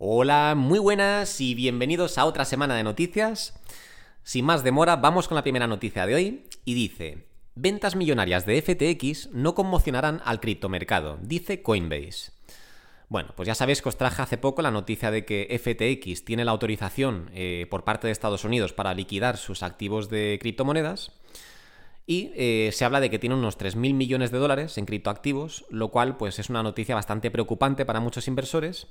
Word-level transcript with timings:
Hola, 0.00 0.54
muy 0.56 0.78
buenas 0.78 1.40
y 1.40 1.56
bienvenidos 1.56 2.18
a 2.18 2.24
otra 2.24 2.44
semana 2.44 2.76
de 2.76 2.84
noticias. 2.84 3.58
Sin 4.22 4.44
más 4.44 4.62
demora, 4.62 4.94
vamos 4.94 5.26
con 5.26 5.34
la 5.34 5.42
primera 5.42 5.66
noticia 5.66 6.06
de 6.06 6.14
hoy 6.14 6.44
y 6.64 6.74
dice, 6.74 7.26
ventas 7.56 7.96
millonarias 7.96 8.46
de 8.46 8.62
FTX 8.62 9.30
no 9.32 9.56
conmocionarán 9.56 10.22
al 10.24 10.38
criptomercado, 10.38 11.18
dice 11.20 11.62
Coinbase. 11.62 12.30
Bueno, 13.08 13.32
pues 13.34 13.48
ya 13.48 13.56
sabéis 13.56 13.82
que 13.82 13.88
os 13.88 13.96
traje 13.96 14.22
hace 14.22 14.38
poco 14.38 14.62
la 14.62 14.70
noticia 14.70 15.10
de 15.10 15.24
que 15.24 15.48
FTX 15.58 16.24
tiene 16.24 16.44
la 16.44 16.52
autorización 16.52 17.32
eh, 17.34 17.66
por 17.68 17.82
parte 17.82 18.06
de 18.06 18.12
Estados 18.12 18.44
Unidos 18.44 18.72
para 18.72 18.94
liquidar 18.94 19.36
sus 19.36 19.64
activos 19.64 20.08
de 20.08 20.38
criptomonedas. 20.40 21.10
Y 22.06 22.30
eh, 22.36 22.70
se 22.72 22.84
habla 22.84 23.00
de 23.00 23.10
que 23.10 23.18
tiene 23.18 23.34
unos 23.34 23.58
3.000 23.58 23.94
millones 23.94 24.30
de 24.30 24.38
dólares 24.38 24.78
en 24.78 24.86
criptoactivos, 24.86 25.64
lo 25.70 25.88
cual 25.88 26.16
pues 26.16 26.38
es 26.38 26.50
una 26.50 26.62
noticia 26.62 26.94
bastante 26.94 27.32
preocupante 27.32 27.84
para 27.84 27.98
muchos 27.98 28.28
inversores. 28.28 28.86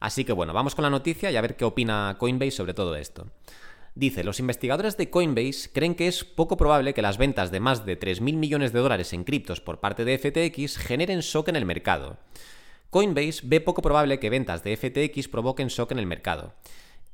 Así 0.00 0.24
que 0.24 0.32
bueno, 0.32 0.52
vamos 0.52 0.74
con 0.74 0.82
la 0.82 0.90
noticia 0.90 1.30
y 1.30 1.36
a 1.36 1.40
ver 1.40 1.56
qué 1.56 1.64
opina 1.64 2.16
Coinbase 2.18 2.50
sobre 2.50 2.74
todo 2.74 2.96
esto. 2.96 3.26
Dice, 3.94 4.24
los 4.24 4.40
investigadores 4.40 4.98
de 4.98 5.08
Coinbase 5.08 5.70
creen 5.72 5.94
que 5.94 6.06
es 6.06 6.22
poco 6.22 6.58
probable 6.58 6.92
que 6.92 7.00
las 7.00 7.16
ventas 7.16 7.50
de 7.50 7.60
más 7.60 7.86
de 7.86 7.98
3.000 7.98 8.36
millones 8.36 8.74
de 8.74 8.80
dólares 8.80 9.14
en 9.14 9.24
criptos 9.24 9.62
por 9.62 9.80
parte 9.80 10.04
de 10.04 10.18
FTX 10.18 10.76
generen 10.76 11.20
shock 11.20 11.48
en 11.48 11.56
el 11.56 11.64
mercado. 11.64 12.18
Coinbase 12.90 13.40
ve 13.44 13.62
poco 13.62 13.80
probable 13.80 14.20
que 14.20 14.28
ventas 14.28 14.62
de 14.62 14.76
FTX 14.76 15.28
provoquen 15.28 15.68
shock 15.68 15.92
en 15.92 15.98
el 15.98 16.06
mercado. 16.06 16.52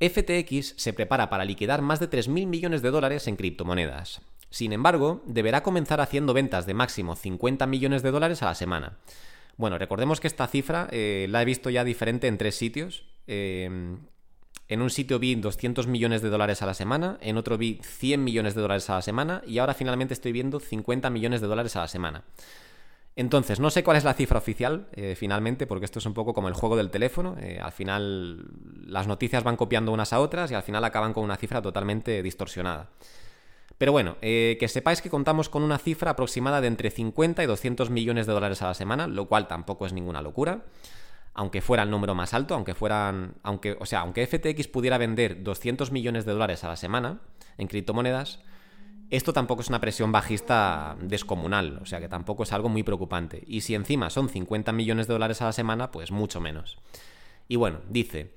FTX 0.01 0.75
se 0.77 0.93
prepara 0.93 1.31
para 1.31 1.45
liquidar 1.45 1.83
más 1.83 2.01
de 2.01 2.11
3.000 2.11 2.47
millones 2.47 2.83
de 2.83 2.91
dólares 2.91 3.29
en 3.29 3.37
criptomonedas. 3.37 4.21
Sin 4.51 4.73
embargo, 4.73 5.23
deberá 5.25 5.63
comenzar 5.63 6.01
haciendo 6.01 6.35
ventas 6.35 6.67
de 6.67 6.75
máximo 6.75 7.15
50 7.15 7.65
millones 7.67 8.03
de 8.03 8.11
dólares 8.11 8.43
a 8.43 8.47
la 8.47 8.55
semana. 8.57 8.99
Bueno, 9.57 9.79
recordemos 9.79 10.21
que 10.21 10.27
esta 10.27 10.47
cifra 10.47 10.89
eh, 10.91 11.27
la 11.29 11.43
he 11.43 11.45
visto 11.45 11.71
ya 11.71 11.85
diferente 11.85 12.27
en 12.27 12.39
tres 12.39 12.57
sitios. 12.57 13.05
Em, 13.27 13.99
en 14.69 14.81
un 14.81 14.91
sitio 14.91 15.19
vi 15.19 15.35
200 15.35 15.87
millones 15.87 16.23
de 16.23 16.31
dólares 16.31 16.63
a 16.63 16.67
la 16.67 16.75
semana, 16.75 17.19
en 17.21 17.37
otro 17.37 17.59
vi 17.59 17.81
100 17.83 18.25
millones 18.25 18.55
de 18.55 18.63
dólares 18.63 18.89
a 18.91 18.95
la 18.95 19.03
semana 19.03 19.43
y 19.47 19.59
ahora 19.59 19.75
finalmente 19.75 20.15
estoy 20.15 20.33
viendo 20.33 20.61
50 20.61 21.11
millones 21.11 21.41
de 21.41 21.47
dólares 21.47 21.77
a 21.77 21.81
la 21.81 21.89
semana. 21.89 22.25
Entonces, 23.15 23.61
no 23.61 23.69
sé 23.69 23.85
cuál 23.85 23.99
es 23.99 24.05
la 24.05 24.15
cifra 24.15 24.39
oficial 24.39 24.89
eh, 24.93 25.15
finalmente, 25.17 25.67
porque 25.67 25.85
esto 25.85 25.99
es 25.99 26.07
un 26.07 26.15
poco 26.15 26.33
como 26.33 26.49
el 26.49 26.55
juego 26.55 26.77
del 26.77 26.91
teléfono. 26.91 27.37
Eh, 27.39 27.59
al 27.61 27.73
final 27.73 28.47
las 28.87 29.07
noticias 29.07 29.45
van 29.45 29.57
copiando 29.57 29.93
unas 29.93 30.15
a 30.15 30.21
otras 30.21 30.51
y 30.51 30.55
al 30.55 30.63
final 30.63 30.83
acaban 30.85 31.13
con 31.13 31.23
una 31.23 31.37
cifra 31.37 31.61
totalmente 31.61 32.23
distorsionada. 32.23 32.89
Pero 33.83 33.91
bueno, 33.91 34.17
eh, 34.23 34.59
que 34.61 34.69
sepáis 34.69 35.03
que 35.03 35.11
contamos 35.11 35.49
con 35.49 35.65
una 35.65 35.77
cifra 35.77 36.13
aproximada 36.13 36.61
de 36.61 36.69
entre 36.69 36.93
50 36.93 37.43
y 37.43 37.47
200 37.47 37.91
millones 37.91 38.29
de 38.29 38.33
dólares 38.33 38.63
a 38.63 38.69
la 38.69 38.75
semana, 38.75 39.09
lo 39.09 39.27
cual 39.27 39.49
tampoco 39.49 39.87
es 39.87 39.93
ninguna 39.93 40.23
locura. 40.23 40.63
Aunque 41.35 41.61
fuera 41.61 41.83
el 41.83 41.91
número 41.91 42.15
más 42.15 42.33
alto, 42.33 42.55
aunque 42.55 42.77
fueran. 42.77 43.35
Aunque, 43.43 43.77
o 43.81 43.85
sea, 43.85 44.03
aunque 44.03 44.25
FTX 44.25 44.69
pudiera 44.69 44.99
vender 44.99 45.43
200 45.43 45.91
millones 45.91 46.25
de 46.25 46.31
dólares 46.31 46.63
a 46.63 46.69
la 46.69 46.77
semana 46.77 47.23
en 47.59 47.67
criptomonedas, 47.67 48.39
esto 49.11 49.33
tampoco 49.33 49.63
es 49.63 49.69
una 49.69 49.81
presión 49.81 50.13
bajista 50.13 50.97
descomunal, 51.01 51.81
o 51.83 51.85
sea 51.85 51.99
que 51.99 52.09
tampoco 52.09 52.45
es 52.45 52.53
algo 52.53 52.69
muy 52.69 52.85
preocupante. 52.85 53.43
Y 53.49 53.63
si 53.63 53.75
encima 53.75 54.11
son 54.11 54.29
50 54.29 54.71
millones 54.71 55.09
de 55.09 55.15
dólares 55.15 55.43
a 55.43 55.47
la 55.47 55.53
semana, 55.53 55.91
pues 55.91 56.13
mucho 56.13 56.41
menos. 56.41 56.79
Y 57.49 57.57
bueno, 57.57 57.81
dice, 57.89 58.37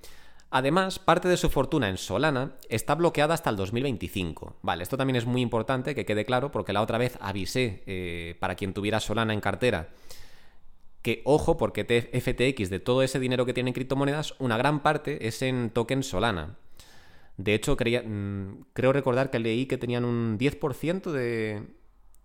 Además, 0.57 0.99
parte 0.99 1.27
de 1.27 1.35
su 1.35 1.49
fortuna 1.49 1.89
en 1.89 1.97
Solana 1.97 2.53
está 2.69 2.95
bloqueada 2.95 3.33
hasta 3.33 3.49
el 3.49 3.57
2025. 3.57 4.55
Vale, 4.61 4.83
esto 4.83 4.95
también 4.95 5.17
es 5.17 5.25
muy 5.25 5.41
importante 5.41 5.93
que 5.93 6.05
quede 6.05 6.23
claro 6.23 6.49
porque 6.49 6.71
la 6.71 6.81
otra 6.81 6.97
vez 6.97 7.17
avisé 7.19 7.83
eh, 7.87 8.37
para 8.39 8.55
quien 8.55 8.73
tuviera 8.73 9.01
Solana 9.01 9.33
en 9.33 9.41
cartera 9.41 9.89
que 11.01 11.21
ojo 11.25 11.57
porque 11.57 11.83
FTX 11.83 12.69
de 12.69 12.79
todo 12.79 13.03
ese 13.03 13.19
dinero 13.19 13.45
que 13.45 13.53
tiene 13.53 13.71
en 13.71 13.73
criptomonedas, 13.73 14.33
una 14.39 14.55
gran 14.55 14.81
parte 14.81 15.27
es 15.27 15.41
en 15.41 15.71
token 15.71 16.03
Solana. 16.03 16.55
De 17.35 17.53
hecho, 17.53 17.75
mm, 17.75 18.63
creo 18.71 18.93
recordar 18.93 19.31
que 19.31 19.39
leí 19.39 19.65
que 19.65 19.77
tenían 19.77 20.05
un 20.05 20.37
10% 20.37 21.11
de, 21.11 21.63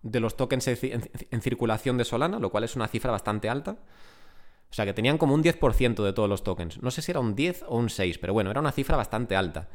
de 0.03 0.19
los 0.21 0.37
tokens 0.37 0.69
en 0.69 1.41
circulación 1.41 1.97
de 1.97 2.05
Solana, 2.05 2.39
lo 2.39 2.49
cual 2.49 2.63
es 2.63 2.77
una 2.77 2.87
cifra 2.87 3.11
bastante 3.11 3.49
alta. 3.49 3.77
O 4.71 4.73
sea 4.73 4.85
que 4.85 4.93
tenían 4.93 5.17
como 5.17 5.35
un 5.35 5.43
10% 5.43 6.01
de 6.01 6.13
todos 6.13 6.29
los 6.29 6.43
tokens. 6.43 6.81
No 6.81 6.91
sé 6.91 7.01
si 7.01 7.11
era 7.11 7.19
un 7.19 7.35
10 7.35 7.65
o 7.67 7.77
un 7.77 7.89
6, 7.89 8.17
pero 8.19 8.31
bueno, 8.31 8.51
era 8.51 8.61
una 8.61 8.71
cifra 8.71 8.95
bastante 8.95 9.35
alta. 9.35 9.67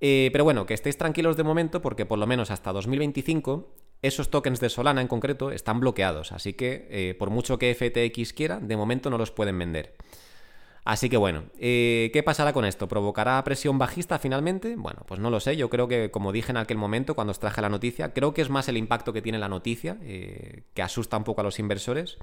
Eh, 0.00 0.30
pero 0.32 0.44
bueno, 0.44 0.64
que 0.64 0.72
estéis 0.72 0.96
tranquilos 0.96 1.36
de 1.36 1.44
momento 1.44 1.82
porque 1.82 2.06
por 2.06 2.18
lo 2.18 2.26
menos 2.26 2.50
hasta 2.50 2.72
2025 2.72 3.74
esos 4.00 4.30
tokens 4.30 4.60
de 4.60 4.70
Solana 4.70 5.02
en 5.02 5.08
concreto 5.08 5.50
están 5.50 5.78
bloqueados. 5.78 6.32
Así 6.32 6.54
que 6.54 6.88
eh, 6.90 7.14
por 7.18 7.28
mucho 7.28 7.58
que 7.58 7.74
FTX 7.74 8.32
quiera, 8.32 8.60
de 8.60 8.76
momento 8.78 9.10
no 9.10 9.18
los 9.18 9.30
pueden 9.30 9.58
vender. 9.58 9.94
Así 10.86 11.10
que 11.10 11.18
bueno, 11.18 11.44
eh, 11.58 12.10
¿qué 12.14 12.22
pasará 12.22 12.54
con 12.54 12.64
esto? 12.64 12.88
¿Provocará 12.88 13.42
presión 13.44 13.78
bajista 13.78 14.18
finalmente? 14.18 14.74
Bueno, 14.76 15.02
pues 15.06 15.20
no 15.20 15.28
lo 15.28 15.40
sé. 15.40 15.56
Yo 15.56 15.68
creo 15.68 15.86
que, 15.86 16.10
como 16.10 16.32
dije 16.32 16.50
en 16.50 16.58
aquel 16.58 16.78
momento 16.78 17.14
cuando 17.14 17.32
os 17.32 17.38
traje 17.38 17.60
la 17.60 17.68
noticia, 17.68 18.14
creo 18.14 18.32
que 18.32 18.40
es 18.40 18.48
más 18.48 18.68
el 18.68 18.78
impacto 18.78 19.12
que 19.12 19.20
tiene 19.20 19.38
la 19.38 19.48
noticia, 19.48 19.98
que 20.00 20.82
asusta 20.82 21.18
un 21.18 21.24
poco 21.24 21.42
a 21.42 21.44
los 21.44 21.58
inversores 21.58 22.18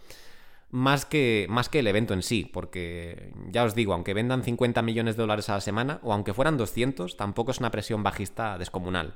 más 0.71 1.05
que, 1.05 1.45
más 1.49 1.69
que 1.69 1.79
el 1.79 1.87
evento 1.87 2.13
en 2.13 2.23
sí, 2.23 2.49
porque 2.51 3.33
ya 3.49 3.63
os 3.63 3.75
digo, 3.75 3.93
aunque 3.93 4.13
vendan 4.13 4.43
50 4.43 4.81
millones 4.81 5.17
de 5.17 5.23
dólares 5.23 5.49
a 5.49 5.55
la 5.55 5.61
semana, 5.61 5.99
o 6.01 6.13
aunque 6.13 6.33
fueran 6.33 6.57
200, 6.57 7.17
tampoco 7.17 7.51
es 7.51 7.59
una 7.59 7.71
presión 7.71 8.03
bajista 8.03 8.57
descomunal. 8.57 9.15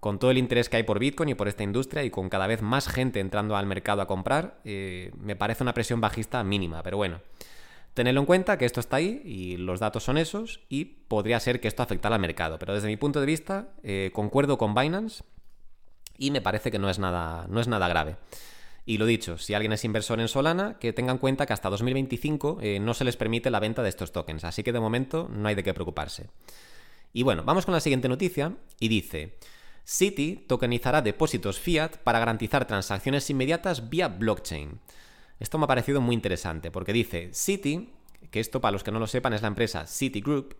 Con 0.00 0.18
todo 0.18 0.30
el 0.30 0.38
interés 0.38 0.68
que 0.68 0.78
hay 0.78 0.82
por 0.82 0.98
Bitcoin 0.98 1.30
y 1.30 1.34
por 1.34 1.48
esta 1.48 1.62
industria 1.62 2.02
y 2.02 2.10
con 2.10 2.28
cada 2.28 2.46
vez 2.46 2.62
más 2.62 2.88
gente 2.88 3.20
entrando 3.20 3.56
al 3.56 3.66
mercado 3.66 4.02
a 4.02 4.06
comprar, 4.06 4.60
eh, 4.64 5.12
me 5.18 5.36
parece 5.36 5.62
una 5.62 5.74
presión 5.74 6.00
bajista 6.00 6.42
mínima, 6.44 6.82
pero 6.82 6.96
bueno. 6.96 7.20
Tenedlo 7.94 8.20
en 8.20 8.26
cuenta 8.26 8.58
que 8.58 8.64
esto 8.64 8.80
está 8.80 8.96
ahí 8.96 9.22
y 9.24 9.56
los 9.56 9.78
datos 9.78 10.02
son 10.02 10.18
esos 10.18 10.60
y 10.68 10.84
podría 10.84 11.38
ser 11.38 11.60
que 11.60 11.68
esto 11.68 11.82
afectara 11.82 12.16
al 12.16 12.20
mercado. 12.20 12.58
Pero 12.58 12.74
desde 12.74 12.88
mi 12.88 12.96
punto 12.96 13.20
de 13.20 13.26
vista, 13.26 13.68
eh, 13.84 14.10
concuerdo 14.12 14.58
con 14.58 14.74
Binance 14.74 15.22
y 16.18 16.32
me 16.32 16.40
parece 16.40 16.72
que 16.72 16.80
no 16.80 16.90
es 16.90 16.98
nada, 16.98 17.46
no 17.48 17.60
es 17.60 17.68
nada 17.68 17.86
grave. 17.86 18.16
Y 18.86 18.98
lo 18.98 19.06
dicho, 19.06 19.38
si 19.38 19.54
alguien 19.54 19.72
es 19.72 19.84
inversor 19.84 20.20
en 20.20 20.28
Solana, 20.28 20.78
que 20.78 20.92
tengan 20.92 21.16
en 21.16 21.20
cuenta 21.20 21.46
que 21.46 21.54
hasta 21.54 21.70
2025 21.70 22.58
eh, 22.60 22.78
no 22.80 22.92
se 22.92 23.04
les 23.04 23.16
permite 23.16 23.50
la 23.50 23.60
venta 23.60 23.82
de 23.82 23.88
estos 23.88 24.12
tokens, 24.12 24.44
así 24.44 24.62
que 24.62 24.72
de 24.72 24.80
momento 24.80 25.28
no 25.32 25.48
hay 25.48 25.54
de 25.54 25.62
qué 25.62 25.72
preocuparse. 25.72 26.28
Y 27.12 27.22
bueno, 27.22 27.44
vamos 27.44 27.64
con 27.64 27.72
la 27.72 27.80
siguiente 27.80 28.08
noticia 28.08 28.56
y 28.78 28.88
dice, 28.88 29.38
Citi 29.86 30.44
tokenizará 30.46 31.00
depósitos 31.00 31.58
fiat 31.58 31.96
para 31.98 32.18
garantizar 32.18 32.66
transacciones 32.66 33.28
inmediatas 33.30 33.88
vía 33.88 34.08
blockchain. 34.08 34.80
Esto 35.40 35.58
me 35.58 35.64
ha 35.64 35.68
parecido 35.68 36.00
muy 36.00 36.14
interesante 36.14 36.70
porque 36.70 36.92
dice, 36.92 37.30
Citi, 37.32 37.90
que 38.30 38.40
esto 38.40 38.60
para 38.60 38.72
los 38.72 38.84
que 38.84 38.92
no 38.92 38.98
lo 38.98 39.06
sepan 39.06 39.32
es 39.32 39.42
la 39.42 39.48
empresa 39.48 39.86
Citigroup, 39.86 40.54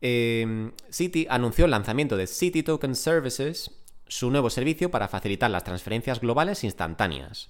eh, 0.00 0.70
Citi 0.90 1.26
anunció 1.30 1.64
el 1.64 1.70
lanzamiento 1.70 2.16
de 2.16 2.26
Citi 2.26 2.62
Token 2.62 2.94
Services 2.94 3.70
su 4.08 4.30
nuevo 4.30 4.50
servicio 4.50 4.90
para 4.90 5.08
facilitar 5.08 5.50
las 5.50 5.64
transferencias 5.64 6.20
globales 6.20 6.64
instantáneas. 6.64 7.48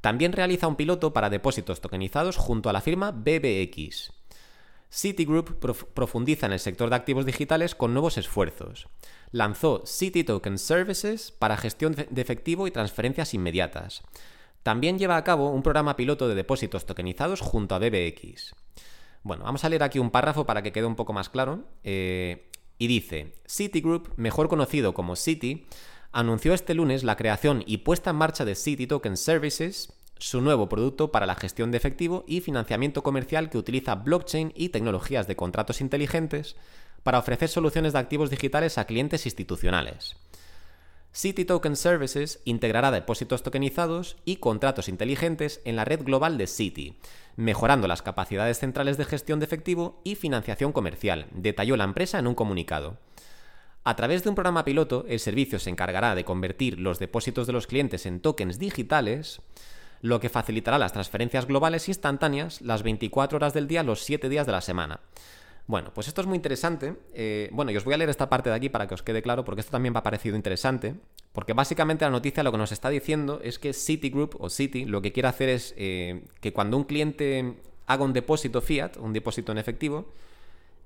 También 0.00 0.32
realiza 0.32 0.68
un 0.68 0.76
piloto 0.76 1.12
para 1.12 1.30
depósitos 1.30 1.80
tokenizados 1.80 2.36
junto 2.36 2.68
a 2.68 2.72
la 2.72 2.80
firma 2.80 3.10
BBX. 3.10 4.12
Citigroup 4.88 5.58
profundiza 5.94 6.46
en 6.46 6.52
el 6.52 6.60
sector 6.60 6.90
de 6.90 6.96
activos 6.96 7.26
digitales 7.26 7.74
con 7.74 7.92
nuevos 7.92 8.18
esfuerzos. 8.18 8.88
Lanzó 9.32 9.82
Citi 9.84 10.22
Token 10.22 10.58
Services 10.58 11.32
para 11.32 11.56
gestión 11.56 11.94
de 11.94 12.22
efectivo 12.22 12.66
y 12.66 12.70
transferencias 12.70 13.34
inmediatas. 13.34 14.02
También 14.62 14.98
lleva 14.98 15.16
a 15.16 15.24
cabo 15.24 15.50
un 15.50 15.62
programa 15.62 15.96
piloto 15.96 16.28
de 16.28 16.34
depósitos 16.34 16.86
tokenizados 16.86 17.40
junto 17.40 17.74
a 17.74 17.78
BBX. 17.78 18.54
Bueno, 19.22 19.44
vamos 19.44 19.64
a 19.64 19.68
leer 19.68 19.82
aquí 19.82 19.98
un 19.98 20.10
párrafo 20.10 20.46
para 20.46 20.62
que 20.62 20.72
quede 20.72 20.86
un 20.86 20.96
poco 20.96 21.12
más 21.12 21.28
claro. 21.28 21.64
Eh, 21.82 22.48
y 22.78 22.86
dice, 22.86 23.34
Citigroup, 23.46 24.10
mejor 24.16 24.48
conocido 24.48 24.94
como 24.94 25.16
Citi, 25.16 25.66
anunció 26.12 26.54
este 26.54 26.74
lunes 26.74 27.04
la 27.04 27.16
creación 27.16 27.62
y 27.66 27.78
puesta 27.78 28.10
en 28.10 28.16
marcha 28.16 28.44
de 28.44 28.54
Citi 28.54 28.86
Token 28.86 29.16
Services, 29.16 29.92
su 30.18 30.40
nuevo 30.40 30.68
producto 30.68 31.12
para 31.12 31.26
la 31.26 31.34
gestión 31.34 31.70
de 31.70 31.76
efectivo 31.76 32.24
y 32.26 32.40
financiamiento 32.40 33.02
comercial 33.02 33.50
que 33.50 33.58
utiliza 33.58 33.96
blockchain 33.96 34.52
y 34.54 34.70
tecnologías 34.70 35.26
de 35.26 35.36
contratos 35.36 35.80
inteligentes 35.80 36.56
para 37.02 37.18
ofrecer 37.18 37.48
soluciones 37.48 37.92
de 37.92 37.98
activos 37.98 38.30
digitales 38.30 38.78
a 38.78 38.86
clientes 38.86 39.26
institucionales. 39.26 40.16
City 41.16 41.46
Token 41.46 41.76
Services 41.76 42.42
integrará 42.44 42.90
depósitos 42.90 43.42
tokenizados 43.42 44.18
y 44.26 44.36
contratos 44.36 44.86
inteligentes 44.86 45.62
en 45.64 45.74
la 45.74 45.86
red 45.86 46.04
global 46.04 46.36
de 46.36 46.46
Citi, 46.46 46.98
mejorando 47.36 47.88
las 47.88 48.02
capacidades 48.02 48.58
centrales 48.58 48.98
de 48.98 49.06
gestión 49.06 49.40
de 49.40 49.46
efectivo 49.46 49.98
y 50.04 50.16
financiación 50.16 50.72
comercial, 50.72 51.24
detalló 51.32 51.78
la 51.78 51.84
empresa 51.84 52.18
en 52.18 52.26
un 52.26 52.34
comunicado. 52.34 52.98
A 53.82 53.96
través 53.96 54.24
de 54.24 54.28
un 54.28 54.34
programa 54.34 54.66
piloto, 54.66 55.06
el 55.08 55.18
servicio 55.18 55.58
se 55.58 55.70
encargará 55.70 56.14
de 56.14 56.26
convertir 56.26 56.78
los 56.78 56.98
depósitos 56.98 57.46
de 57.46 57.54
los 57.54 57.66
clientes 57.66 58.04
en 58.04 58.20
tokens 58.20 58.58
digitales, 58.58 59.40
lo 60.02 60.20
que 60.20 60.28
facilitará 60.28 60.76
las 60.76 60.92
transferencias 60.92 61.46
globales 61.46 61.88
instantáneas 61.88 62.60
las 62.60 62.82
24 62.82 63.36
horas 63.36 63.54
del 63.54 63.68
día 63.68 63.82
los 63.82 64.02
7 64.02 64.28
días 64.28 64.44
de 64.44 64.52
la 64.52 64.60
semana. 64.60 65.00
Bueno, 65.66 65.90
pues 65.92 66.06
esto 66.06 66.20
es 66.20 66.26
muy 66.26 66.36
interesante. 66.36 66.94
Eh, 67.12 67.48
bueno, 67.52 67.72
y 67.72 67.76
os 67.76 67.84
voy 67.84 67.94
a 67.94 67.96
leer 67.96 68.10
esta 68.10 68.28
parte 68.28 68.50
de 68.50 68.56
aquí 68.56 68.68
para 68.68 68.86
que 68.86 68.94
os 68.94 69.02
quede 69.02 69.20
claro, 69.20 69.44
porque 69.44 69.60
esto 69.60 69.72
también 69.72 69.92
me 69.92 69.98
ha 69.98 70.02
parecido 70.02 70.36
interesante. 70.36 70.94
Porque 71.32 71.54
básicamente 71.54 72.04
la 72.04 72.10
noticia 72.10 72.42
lo 72.42 72.52
que 72.52 72.58
nos 72.58 72.72
está 72.72 72.88
diciendo 72.88 73.40
es 73.42 73.58
que 73.58 73.72
Citigroup 73.72 74.36
o 74.38 74.48
Citi 74.48 74.84
lo 74.84 75.02
que 75.02 75.12
quiere 75.12 75.28
hacer 75.28 75.48
es 75.48 75.74
eh, 75.76 76.22
que 76.40 76.52
cuando 76.52 76.76
un 76.76 76.84
cliente 76.84 77.56
haga 77.86 78.04
un 78.04 78.12
depósito 78.12 78.60
fiat, 78.60 78.96
un 78.98 79.12
depósito 79.12 79.52
en 79.52 79.58
efectivo, 79.58 80.06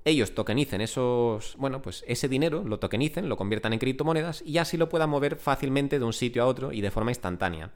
ellos 0.03 0.33
tokenicen 0.33 0.81
esos, 0.81 1.55
bueno, 1.57 1.81
pues 1.81 2.03
ese 2.07 2.27
dinero, 2.27 2.63
lo 2.63 2.79
tokenicen, 2.79 3.29
lo 3.29 3.37
conviertan 3.37 3.73
en 3.73 3.79
criptomonedas 3.79 4.41
y 4.41 4.57
así 4.57 4.77
lo 4.77 4.89
puedan 4.89 5.11
mover 5.11 5.35
fácilmente 5.35 5.99
de 5.99 6.05
un 6.05 6.13
sitio 6.13 6.41
a 6.41 6.47
otro 6.47 6.71
y 6.71 6.81
de 6.81 6.89
forma 6.89 7.11
instantánea. 7.11 7.71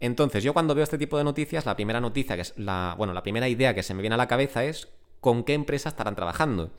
Entonces, 0.00 0.42
yo 0.42 0.54
cuando 0.54 0.74
veo 0.74 0.82
este 0.82 0.98
tipo 0.98 1.18
de 1.18 1.24
noticias, 1.24 1.66
la 1.66 1.76
primera 1.76 2.00
noticia 2.00 2.36
que 2.36 2.42
es 2.42 2.54
la, 2.56 2.94
bueno, 2.96 3.12
la 3.12 3.22
primera 3.22 3.48
idea 3.48 3.74
que 3.74 3.82
se 3.82 3.92
me 3.92 4.00
viene 4.00 4.14
a 4.14 4.16
la 4.16 4.28
cabeza 4.28 4.64
es 4.64 4.88
con 5.22 5.44
qué 5.44 5.54
empresa 5.54 5.88
estarán 5.88 6.16
trabajando. 6.16 6.72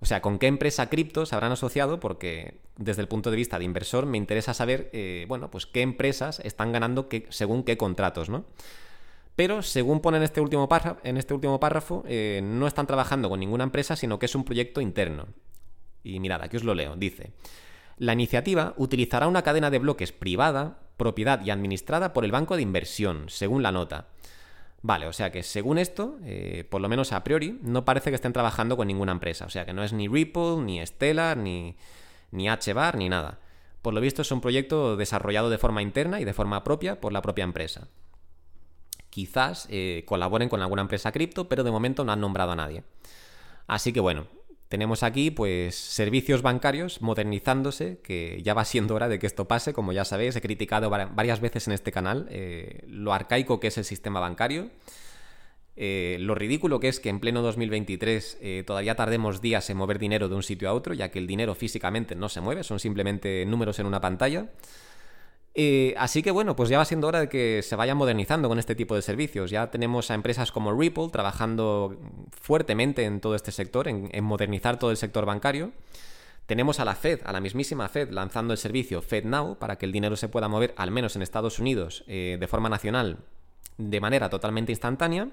O 0.00 0.06
sea, 0.06 0.22
con 0.22 0.38
qué 0.38 0.46
empresa 0.46 0.88
cripto 0.88 1.26
se 1.26 1.34
habrán 1.34 1.50
asociado, 1.50 1.98
porque 1.98 2.60
desde 2.76 3.02
el 3.02 3.08
punto 3.08 3.32
de 3.32 3.36
vista 3.36 3.58
de 3.58 3.64
inversor 3.64 4.06
me 4.06 4.18
interesa 4.18 4.54
saber, 4.54 4.90
eh, 4.92 5.24
bueno, 5.26 5.50
pues 5.50 5.66
qué 5.66 5.80
empresas 5.80 6.38
están 6.44 6.70
ganando 6.70 7.08
según 7.30 7.64
qué 7.64 7.76
contratos, 7.76 8.28
¿no? 8.28 8.44
Pero 9.34 9.62
según 9.62 10.00
pone 10.00 10.18
en 10.18 10.22
este 10.22 10.40
último 10.40 10.68
párrafo, 10.68 11.00
en 11.02 11.16
este 11.16 11.32
último 11.32 11.58
párrafo 11.58 12.04
eh, 12.06 12.40
no 12.44 12.66
están 12.66 12.86
trabajando 12.86 13.30
con 13.30 13.40
ninguna 13.40 13.64
empresa, 13.64 13.96
sino 13.96 14.18
que 14.18 14.26
es 14.26 14.34
un 14.34 14.44
proyecto 14.44 14.80
interno. 14.80 15.26
Y 16.04 16.20
mirad, 16.20 16.42
aquí 16.42 16.58
os 16.58 16.64
lo 16.64 16.74
leo. 16.74 16.94
Dice, 16.94 17.32
la 17.96 18.12
iniciativa 18.12 18.74
utilizará 18.76 19.26
una 19.26 19.42
cadena 19.42 19.70
de 19.70 19.78
bloques 19.78 20.12
privada, 20.12 20.78
propiedad 20.98 21.44
y 21.44 21.50
administrada 21.50 22.12
por 22.12 22.24
el 22.24 22.32
banco 22.32 22.54
de 22.56 22.62
inversión, 22.62 23.24
según 23.28 23.62
la 23.62 23.72
nota. 23.72 24.08
Vale, 24.80 25.06
o 25.06 25.12
sea 25.12 25.32
que 25.32 25.42
según 25.42 25.78
esto, 25.78 26.18
eh, 26.24 26.64
por 26.68 26.80
lo 26.80 26.88
menos 26.88 27.12
a 27.12 27.24
priori, 27.24 27.58
no 27.62 27.84
parece 27.84 28.10
que 28.10 28.14
estén 28.14 28.32
trabajando 28.32 28.76
con 28.76 28.86
ninguna 28.86 29.12
empresa. 29.12 29.44
O 29.46 29.50
sea 29.50 29.66
que 29.66 29.72
no 29.72 29.82
es 29.82 29.92
ni 29.92 30.08
Ripple, 30.08 30.58
ni 30.62 30.84
Stellar, 30.86 31.36
ni, 31.36 31.76
ni 32.30 32.48
HBAR, 32.48 32.96
ni 32.96 33.08
nada. 33.08 33.40
Por 33.82 33.94
lo 33.94 34.00
visto 34.00 34.22
es 34.22 34.30
un 34.30 34.40
proyecto 34.40 34.96
desarrollado 34.96 35.50
de 35.50 35.58
forma 35.58 35.82
interna 35.82 36.20
y 36.20 36.24
de 36.24 36.34
forma 36.34 36.62
propia 36.62 37.00
por 37.00 37.12
la 37.12 37.22
propia 37.22 37.44
empresa. 37.44 37.88
Quizás 39.10 39.66
eh, 39.70 40.04
colaboren 40.06 40.48
con 40.48 40.62
alguna 40.62 40.82
empresa 40.82 41.10
cripto, 41.10 41.48
pero 41.48 41.64
de 41.64 41.70
momento 41.70 42.04
no 42.04 42.12
han 42.12 42.20
nombrado 42.20 42.52
a 42.52 42.56
nadie. 42.56 42.84
Así 43.66 43.92
que 43.92 44.00
bueno, 44.00 44.26
tenemos 44.68 45.02
aquí, 45.02 45.30
pues, 45.30 45.74
servicios 45.74 46.42
bancarios 46.42 47.00
modernizándose, 47.00 48.00
que 48.02 48.40
ya 48.42 48.52
va 48.52 48.66
siendo 48.66 48.94
hora 48.94 49.08
de 49.08 49.18
que 49.18 49.26
esto 49.26 49.48
pase. 49.48 49.72
Como 49.72 49.92
ya 49.92 50.04
sabéis, 50.04 50.36
he 50.36 50.42
criticado 50.42 50.90
varias 50.90 51.40
veces 51.40 51.66
en 51.68 51.72
este 51.72 51.90
canal 51.90 52.26
eh, 52.30 52.84
lo 52.86 53.14
arcaico 53.14 53.60
que 53.60 53.68
es 53.68 53.78
el 53.78 53.84
sistema 53.84 54.20
bancario. 54.20 54.70
Eh, 55.80 56.16
lo 56.20 56.34
ridículo 56.34 56.80
que 56.80 56.88
es 56.88 56.98
que 56.98 57.08
en 57.08 57.20
pleno 57.20 57.40
2023 57.40 58.38
eh, 58.40 58.64
todavía 58.66 58.96
tardemos 58.96 59.40
días 59.40 59.70
en 59.70 59.76
mover 59.76 60.00
dinero 60.00 60.28
de 60.28 60.34
un 60.34 60.42
sitio 60.42 60.68
a 60.68 60.74
otro, 60.74 60.92
ya 60.92 61.10
que 61.10 61.20
el 61.20 61.26
dinero 61.26 61.54
físicamente 61.54 62.14
no 62.14 62.28
se 62.28 62.40
mueve, 62.40 62.64
son 62.64 62.80
simplemente 62.80 63.46
números 63.46 63.78
en 63.78 63.86
una 63.86 64.00
pantalla. 64.00 64.48
Eh, 65.60 65.92
así 65.98 66.22
que 66.22 66.30
bueno, 66.30 66.54
pues 66.54 66.68
ya 66.68 66.78
va 66.78 66.84
siendo 66.84 67.08
hora 67.08 67.18
de 67.18 67.28
que 67.28 67.62
se 67.64 67.74
vaya 67.74 67.92
modernizando 67.96 68.48
con 68.48 68.60
este 68.60 68.76
tipo 68.76 68.94
de 68.94 69.02
servicios. 69.02 69.50
Ya 69.50 69.72
tenemos 69.72 70.08
a 70.08 70.14
empresas 70.14 70.52
como 70.52 70.72
Ripple 70.72 71.08
trabajando 71.10 71.96
fuertemente 72.30 73.02
en 73.02 73.20
todo 73.20 73.34
este 73.34 73.50
sector, 73.50 73.88
en, 73.88 74.08
modernizar 74.22 74.78
todo 74.78 74.92
el 74.92 74.96
sector 74.96 75.26
bancario. 75.26 75.72
Tenemos 76.46 76.78
a 76.78 76.84
la 76.84 76.94
Fed, 76.94 77.22
a 77.24 77.32
la 77.32 77.40
mismísima 77.40 77.88
Fed, 77.88 78.10
lanzando 78.12 78.52
el 78.52 78.58
servicio 78.58 79.02
FedNow 79.02 79.58
para 79.58 79.78
que 79.78 79.86
el 79.86 79.90
dinero 79.90 80.14
se 80.14 80.28
pueda 80.28 80.46
mover, 80.46 80.74
al 80.76 80.92
menos 80.92 81.16
en 81.16 81.22
Estados 81.22 81.58
Unidos, 81.58 82.04
eh, 82.06 82.36
de 82.38 82.46
forma 82.46 82.68
nacional, 82.68 83.18
de 83.78 84.00
manera 84.00 84.30
totalmente 84.30 84.70
instantánea. 84.70 85.28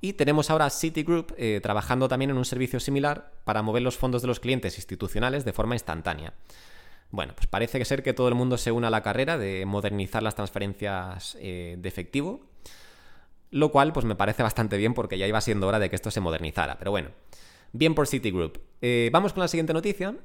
Y 0.00 0.12
tenemos 0.12 0.50
ahora 0.50 0.70
Citigroup 0.70 1.34
eh, 1.36 1.58
trabajando 1.60 2.06
también 2.06 2.30
en 2.30 2.38
un 2.38 2.44
servicio 2.44 2.78
similar 2.78 3.32
para 3.42 3.62
mover 3.62 3.82
los 3.82 3.98
fondos 3.98 4.22
de 4.22 4.28
los 4.28 4.38
clientes 4.38 4.76
institucionales 4.76 5.44
de 5.44 5.52
forma 5.52 5.74
instantánea. 5.74 6.32
Bueno, 7.10 7.32
pues 7.34 7.46
parece 7.46 7.78
que 7.78 7.84
ser 7.84 8.02
que 8.02 8.12
todo 8.12 8.28
el 8.28 8.34
mundo 8.34 8.58
se 8.58 8.70
une 8.70 8.86
a 8.86 8.90
la 8.90 9.02
carrera 9.02 9.38
de 9.38 9.64
modernizar 9.64 10.22
las 10.22 10.34
transferencias 10.34 11.36
eh, 11.40 11.76
de 11.78 11.88
efectivo, 11.88 12.40
lo 13.50 13.70
cual 13.70 13.92
pues 13.92 14.04
me 14.04 14.14
parece 14.14 14.42
bastante 14.42 14.76
bien 14.76 14.92
porque 14.92 15.16
ya 15.16 15.26
iba 15.26 15.40
siendo 15.40 15.66
hora 15.66 15.78
de 15.78 15.88
que 15.88 15.96
esto 15.96 16.10
se 16.10 16.20
modernizara. 16.20 16.78
Pero 16.78 16.90
bueno, 16.90 17.10
bien 17.72 17.94
por 17.94 18.06
Citigroup. 18.06 18.58
Eh, 18.82 19.08
vamos 19.12 19.32
con 19.32 19.40
la 19.40 19.48
siguiente 19.48 19.72
noticia 19.72 20.16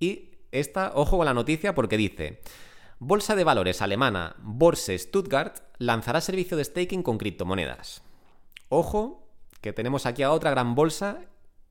y 0.00 0.32
esta, 0.50 0.92
ojo 0.94 1.16
con 1.16 1.26
la 1.26 1.34
noticia 1.34 1.74
porque 1.74 1.96
dice... 1.96 2.40
Bolsa 3.00 3.36
de 3.36 3.44
valores 3.44 3.80
alemana 3.80 4.34
Börse 4.40 4.98
Stuttgart 4.98 5.60
lanzará 5.78 6.20
servicio 6.20 6.56
de 6.56 6.64
staking 6.64 7.04
con 7.04 7.16
criptomonedas. 7.16 8.02
Ojo, 8.68 9.24
que 9.60 9.72
tenemos 9.72 10.04
aquí 10.04 10.24
a 10.24 10.32
otra 10.32 10.50
gran 10.50 10.74
bolsa 10.74 11.20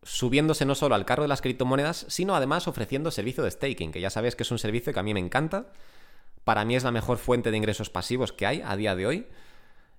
subiéndose 0.08 0.66
no 0.66 0.74
solo 0.74 0.96
al 0.96 1.06
carro 1.06 1.24
de 1.24 1.28
las 1.28 1.42
criptomonedas, 1.42 2.06
sino 2.08 2.36
además 2.36 2.68
ofreciendo 2.68 3.12
servicio 3.12 3.44
de 3.44 3.52
staking, 3.52 3.92
que 3.92 4.00
ya 4.00 4.10
sabéis 4.10 4.36
que 4.36 4.44
es 4.44 4.52
un 4.52 4.58
servicio 4.58 4.94
que 4.94 5.00
a 5.00 5.04
mí 5.04 5.14
me 5.14 5.20
encanta. 5.20 5.68
Para 6.46 6.64
mí 6.64 6.76
es 6.76 6.84
la 6.84 6.92
mejor 6.92 7.18
fuente 7.18 7.52
de 7.52 7.58
ingresos 7.58 7.90
pasivos 7.90 8.32
que 8.32 8.46
hay 8.46 8.62
a 8.64 8.78
día 8.78 8.96
de 8.96 9.06
hoy, 9.06 9.28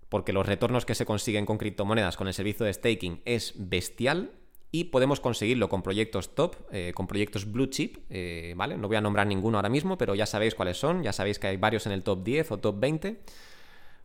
porque 0.08 0.32
los 0.32 0.46
retornos 0.46 0.86
que 0.86 0.94
se 0.94 1.04
consiguen 1.04 1.44
con 1.44 1.58
criptomonedas 1.58 2.16
con 2.16 2.26
el 2.26 2.32
servicio 2.32 2.64
de 2.64 2.72
staking 2.72 3.20
es 3.26 3.52
bestial 3.56 4.32
y 4.70 4.84
podemos 4.84 5.20
conseguirlo 5.20 5.68
con 5.68 5.82
proyectos 5.82 6.34
top, 6.34 6.56
eh, 6.72 6.92
con 6.94 7.06
proyectos 7.06 7.50
blue 7.50 7.66
chip, 7.66 7.98
eh, 8.08 8.54
¿vale? 8.56 8.78
No 8.78 8.88
voy 8.88 8.96
a 8.96 9.02
nombrar 9.02 9.26
ninguno 9.26 9.58
ahora 9.58 9.68
mismo, 9.68 9.98
pero 9.98 10.14
ya 10.14 10.24
sabéis 10.24 10.54
cuáles 10.54 10.78
son, 10.78 11.02
ya 11.02 11.12
sabéis 11.12 11.38
que 11.38 11.48
hay 11.48 11.58
varios 11.58 11.84
en 11.86 11.92
el 11.92 12.02
top 12.02 12.22
10 12.24 12.52
o 12.52 12.58
top 12.58 12.80
20 12.80 13.20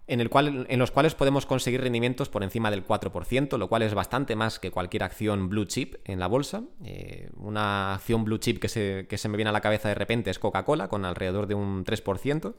en, 0.06 0.80
los 0.80 0.92
cuales 0.92 1.16
podemos 1.16 1.46
conseguir 1.46 1.82
rendimientos 1.82 2.30
por 2.30 2.44
encima 2.44 2.70
del 2.70 2.86
4%, 2.86 3.58
lo 3.58 3.70
cual 3.70 3.84
es 3.84 3.94
bastante 3.94 4.36
más 4.36 4.60
que 4.60 4.70
cualquier 4.70 5.04
acción 5.04 5.48
blue 5.48 5.66
chip 5.66 5.96
en 6.06 6.20
la 6.20 6.28
bolsa. 6.28 6.64
Eh, 6.84 7.30
una 7.38 7.94
acción 7.94 8.26
blue 8.26 8.38
chip 8.38 8.60
que 8.60 8.68
se, 8.68 9.06
que 9.08 9.18
se 9.18 9.30
me 9.30 9.38
viene 9.38 9.50
a 9.50 9.54
la 9.54 9.62
cabeza 9.62 9.88
de 9.88 9.96
repente 9.96 10.30
es 10.30 10.40
Coca-Cola, 10.40 10.90
con 10.90 11.06
alrededor 11.06 11.48
de 11.48 11.56
un 11.56 11.86
3%. 11.86 12.54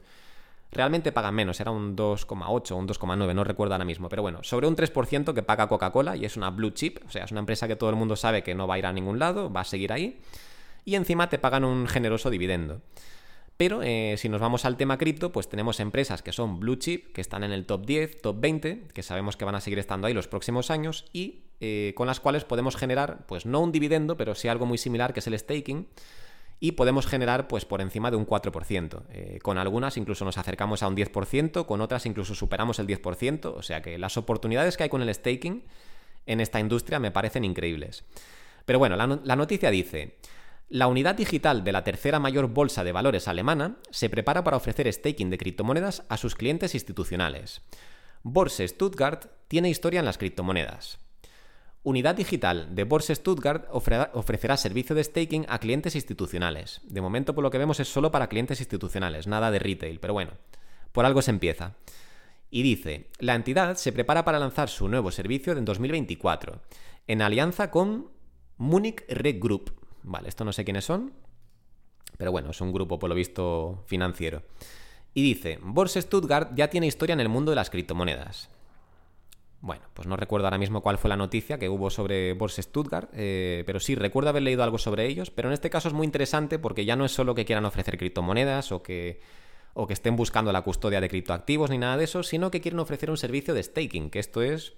Realmente 0.72 1.12
pagan 1.12 1.34
menos, 1.34 1.60
era 1.60 1.70
un 1.70 1.94
2,8 1.96 2.72
o 2.72 2.76
un 2.76 2.88
2,9, 2.88 3.34
no 3.34 3.44
recuerdo 3.44 3.74
ahora 3.74 3.84
mismo, 3.84 4.08
pero 4.08 4.22
bueno, 4.22 4.42
sobre 4.42 4.66
un 4.66 4.74
3% 4.74 5.32
que 5.32 5.42
paga 5.42 5.68
Coca-Cola 5.68 6.16
y 6.16 6.24
es 6.24 6.36
una 6.36 6.50
blue 6.50 6.70
chip, 6.70 6.98
o 7.06 7.10
sea, 7.10 7.24
es 7.24 7.30
una 7.30 7.40
empresa 7.40 7.68
que 7.68 7.76
todo 7.76 7.90
el 7.90 7.96
mundo 7.96 8.16
sabe 8.16 8.42
que 8.42 8.54
no 8.54 8.66
va 8.66 8.74
a 8.74 8.78
ir 8.78 8.86
a 8.86 8.92
ningún 8.92 9.20
lado, 9.20 9.52
va 9.52 9.60
a 9.60 9.64
seguir 9.64 9.92
ahí, 9.92 10.18
y 10.84 10.96
encima 10.96 11.28
te 11.28 11.38
pagan 11.38 11.64
un 11.64 11.86
generoso 11.86 12.28
dividendo. 12.28 12.80
Pero 13.56 13.82
eh, 13.82 14.16
si 14.18 14.28
nos 14.28 14.40
vamos 14.40 14.64
al 14.64 14.76
tema 14.76 14.98
cripto, 14.98 15.30
pues 15.30 15.48
tenemos 15.48 15.78
empresas 15.78 16.22
que 16.22 16.32
son 16.32 16.58
blue 16.58 16.76
chip, 16.76 17.12
que 17.12 17.20
están 17.20 17.44
en 17.44 17.52
el 17.52 17.66
top 17.66 17.86
10, 17.86 18.20
top 18.20 18.40
20, 18.40 18.88
que 18.92 19.02
sabemos 19.02 19.36
que 19.36 19.44
van 19.44 19.54
a 19.54 19.60
seguir 19.60 19.78
estando 19.78 20.06
ahí 20.06 20.14
los 20.14 20.26
próximos 20.26 20.70
años 20.70 21.04
y 21.12 21.44
eh, 21.60 21.92
con 21.96 22.08
las 22.08 22.18
cuales 22.18 22.44
podemos 22.44 22.76
generar, 22.76 23.26
pues 23.26 23.46
no 23.46 23.60
un 23.60 23.70
dividendo, 23.70 24.16
pero 24.16 24.34
sí 24.34 24.48
algo 24.48 24.66
muy 24.66 24.76
similar 24.76 25.12
que 25.12 25.20
es 25.20 25.26
el 25.28 25.38
staking 25.38 25.86
y 26.58 26.72
podemos 26.72 27.06
generar 27.06 27.46
pues 27.46 27.64
por 27.64 27.80
encima 27.80 28.10
de 28.10 28.16
un 28.16 28.26
4%. 28.26 29.02
Eh, 29.10 29.38
con 29.40 29.56
algunas 29.58 29.96
incluso 29.96 30.24
nos 30.24 30.36
acercamos 30.36 30.82
a 30.82 30.88
un 30.88 30.96
10%, 30.96 31.64
con 31.64 31.80
otras 31.80 32.06
incluso 32.06 32.34
superamos 32.34 32.80
el 32.80 32.88
10%, 32.88 33.54
o 33.56 33.62
sea 33.62 33.82
que 33.82 33.98
las 33.98 34.16
oportunidades 34.16 34.76
que 34.76 34.82
hay 34.82 34.88
con 34.88 35.02
el 35.02 35.14
staking 35.14 35.62
en 36.26 36.40
esta 36.40 36.58
industria 36.58 36.98
me 36.98 37.12
parecen 37.12 37.44
increíbles. 37.44 38.04
Pero 38.64 38.80
bueno, 38.80 38.96
la 38.96 39.36
noticia 39.36 39.70
dice... 39.70 40.16
La 40.68 40.86
unidad 40.86 41.14
digital 41.14 41.62
de 41.62 41.72
la 41.72 41.84
tercera 41.84 42.18
mayor 42.18 42.48
bolsa 42.48 42.84
de 42.84 42.92
valores 42.92 43.28
alemana 43.28 43.76
se 43.90 44.08
prepara 44.08 44.42
para 44.44 44.56
ofrecer 44.56 44.90
staking 44.90 45.28
de 45.28 45.38
criptomonedas 45.38 46.04
a 46.08 46.16
sus 46.16 46.34
clientes 46.34 46.74
institucionales. 46.74 47.60
Börse 48.22 48.66
Stuttgart 48.66 49.26
tiene 49.48 49.68
historia 49.68 50.00
en 50.00 50.06
las 50.06 50.16
criptomonedas. 50.16 50.98
Unidad 51.82 52.14
digital 52.14 52.74
de 52.74 52.84
Börse 52.84 53.14
Stuttgart 53.14 53.68
ofrecerá 53.70 54.56
servicio 54.56 54.96
de 54.96 55.04
staking 55.04 55.44
a 55.50 55.58
clientes 55.58 55.94
institucionales. 55.94 56.80
De 56.84 57.02
momento, 57.02 57.34
por 57.34 57.44
lo 57.44 57.50
que 57.50 57.58
vemos, 57.58 57.78
es 57.78 57.88
solo 57.88 58.10
para 58.10 58.28
clientes 58.28 58.58
institucionales, 58.58 59.26
nada 59.26 59.50
de 59.50 59.58
retail, 59.58 60.00
pero 60.00 60.14
bueno, 60.14 60.32
por 60.92 61.04
algo 61.04 61.20
se 61.20 61.30
empieza. 61.30 61.74
Y 62.48 62.62
dice, 62.62 63.10
la 63.18 63.34
entidad 63.34 63.76
se 63.76 63.92
prepara 63.92 64.24
para 64.24 64.38
lanzar 64.38 64.70
su 64.70 64.88
nuevo 64.88 65.10
servicio 65.10 65.52
en 65.52 65.66
2024, 65.66 66.62
en 67.06 67.20
alianza 67.20 67.70
con 67.70 68.08
Munich 68.56 69.04
Re 69.08 69.32
Group, 69.34 69.83
Vale, 70.04 70.28
esto 70.28 70.44
no 70.44 70.52
sé 70.52 70.64
quiénes 70.64 70.84
son, 70.84 71.12
pero 72.18 72.30
bueno, 72.30 72.50
es 72.50 72.60
un 72.60 72.72
grupo 72.72 72.98
por 72.98 73.08
lo 73.08 73.14
visto 73.14 73.82
financiero. 73.86 74.42
Y 75.14 75.22
dice, 75.22 75.58
Börse 75.62 76.02
Stuttgart 76.02 76.52
ya 76.54 76.68
tiene 76.68 76.86
historia 76.86 77.14
en 77.14 77.20
el 77.20 77.28
mundo 77.28 77.50
de 77.52 77.56
las 77.56 77.70
criptomonedas. 77.70 78.50
Bueno, 79.60 79.84
pues 79.94 80.06
no 80.06 80.16
recuerdo 80.16 80.46
ahora 80.46 80.58
mismo 80.58 80.82
cuál 80.82 80.98
fue 80.98 81.08
la 81.08 81.16
noticia 81.16 81.58
que 81.58 81.70
hubo 81.70 81.88
sobre 81.88 82.34
Börse 82.34 82.62
Stuttgart, 82.62 83.08
eh, 83.14 83.62
pero 83.64 83.80
sí, 83.80 83.94
recuerdo 83.94 84.28
haber 84.28 84.42
leído 84.42 84.62
algo 84.62 84.76
sobre 84.76 85.06
ellos, 85.06 85.30
pero 85.30 85.48
en 85.48 85.54
este 85.54 85.70
caso 85.70 85.88
es 85.88 85.94
muy 85.94 86.04
interesante 86.04 86.58
porque 86.58 86.84
ya 86.84 86.96
no 86.96 87.06
es 87.06 87.12
solo 87.12 87.34
que 87.34 87.46
quieran 87.46 87.64
ofrecer 87.64 87.96
criptomonedas 87.96 88.72
o 88.72 88.82
que, 88.82 89.22
o 89.72 89.86
que 89.86 89.94
estén 89.94 90.16
buscando 90.16 90.52
la 90.52 90.60
custodia 90.60 91.00
de 91.00 91.08
criptoactivos 91.08 91.70
ni 91.70 91.78
nada 91.78 91.96
de 91.96 92.04
eso, 92.04 92.22
sino 92.22 92.50
que 92.50 92.60
quieren 92.60 92.78
ofrecer 92.78 93.08
un 93.10 93.16
servicio 93.16 93.54
de 93.54 93.62
staking, 93.62 94.10
que 94.10 94.18
esto 94.18 94.42
es 94.42 94.74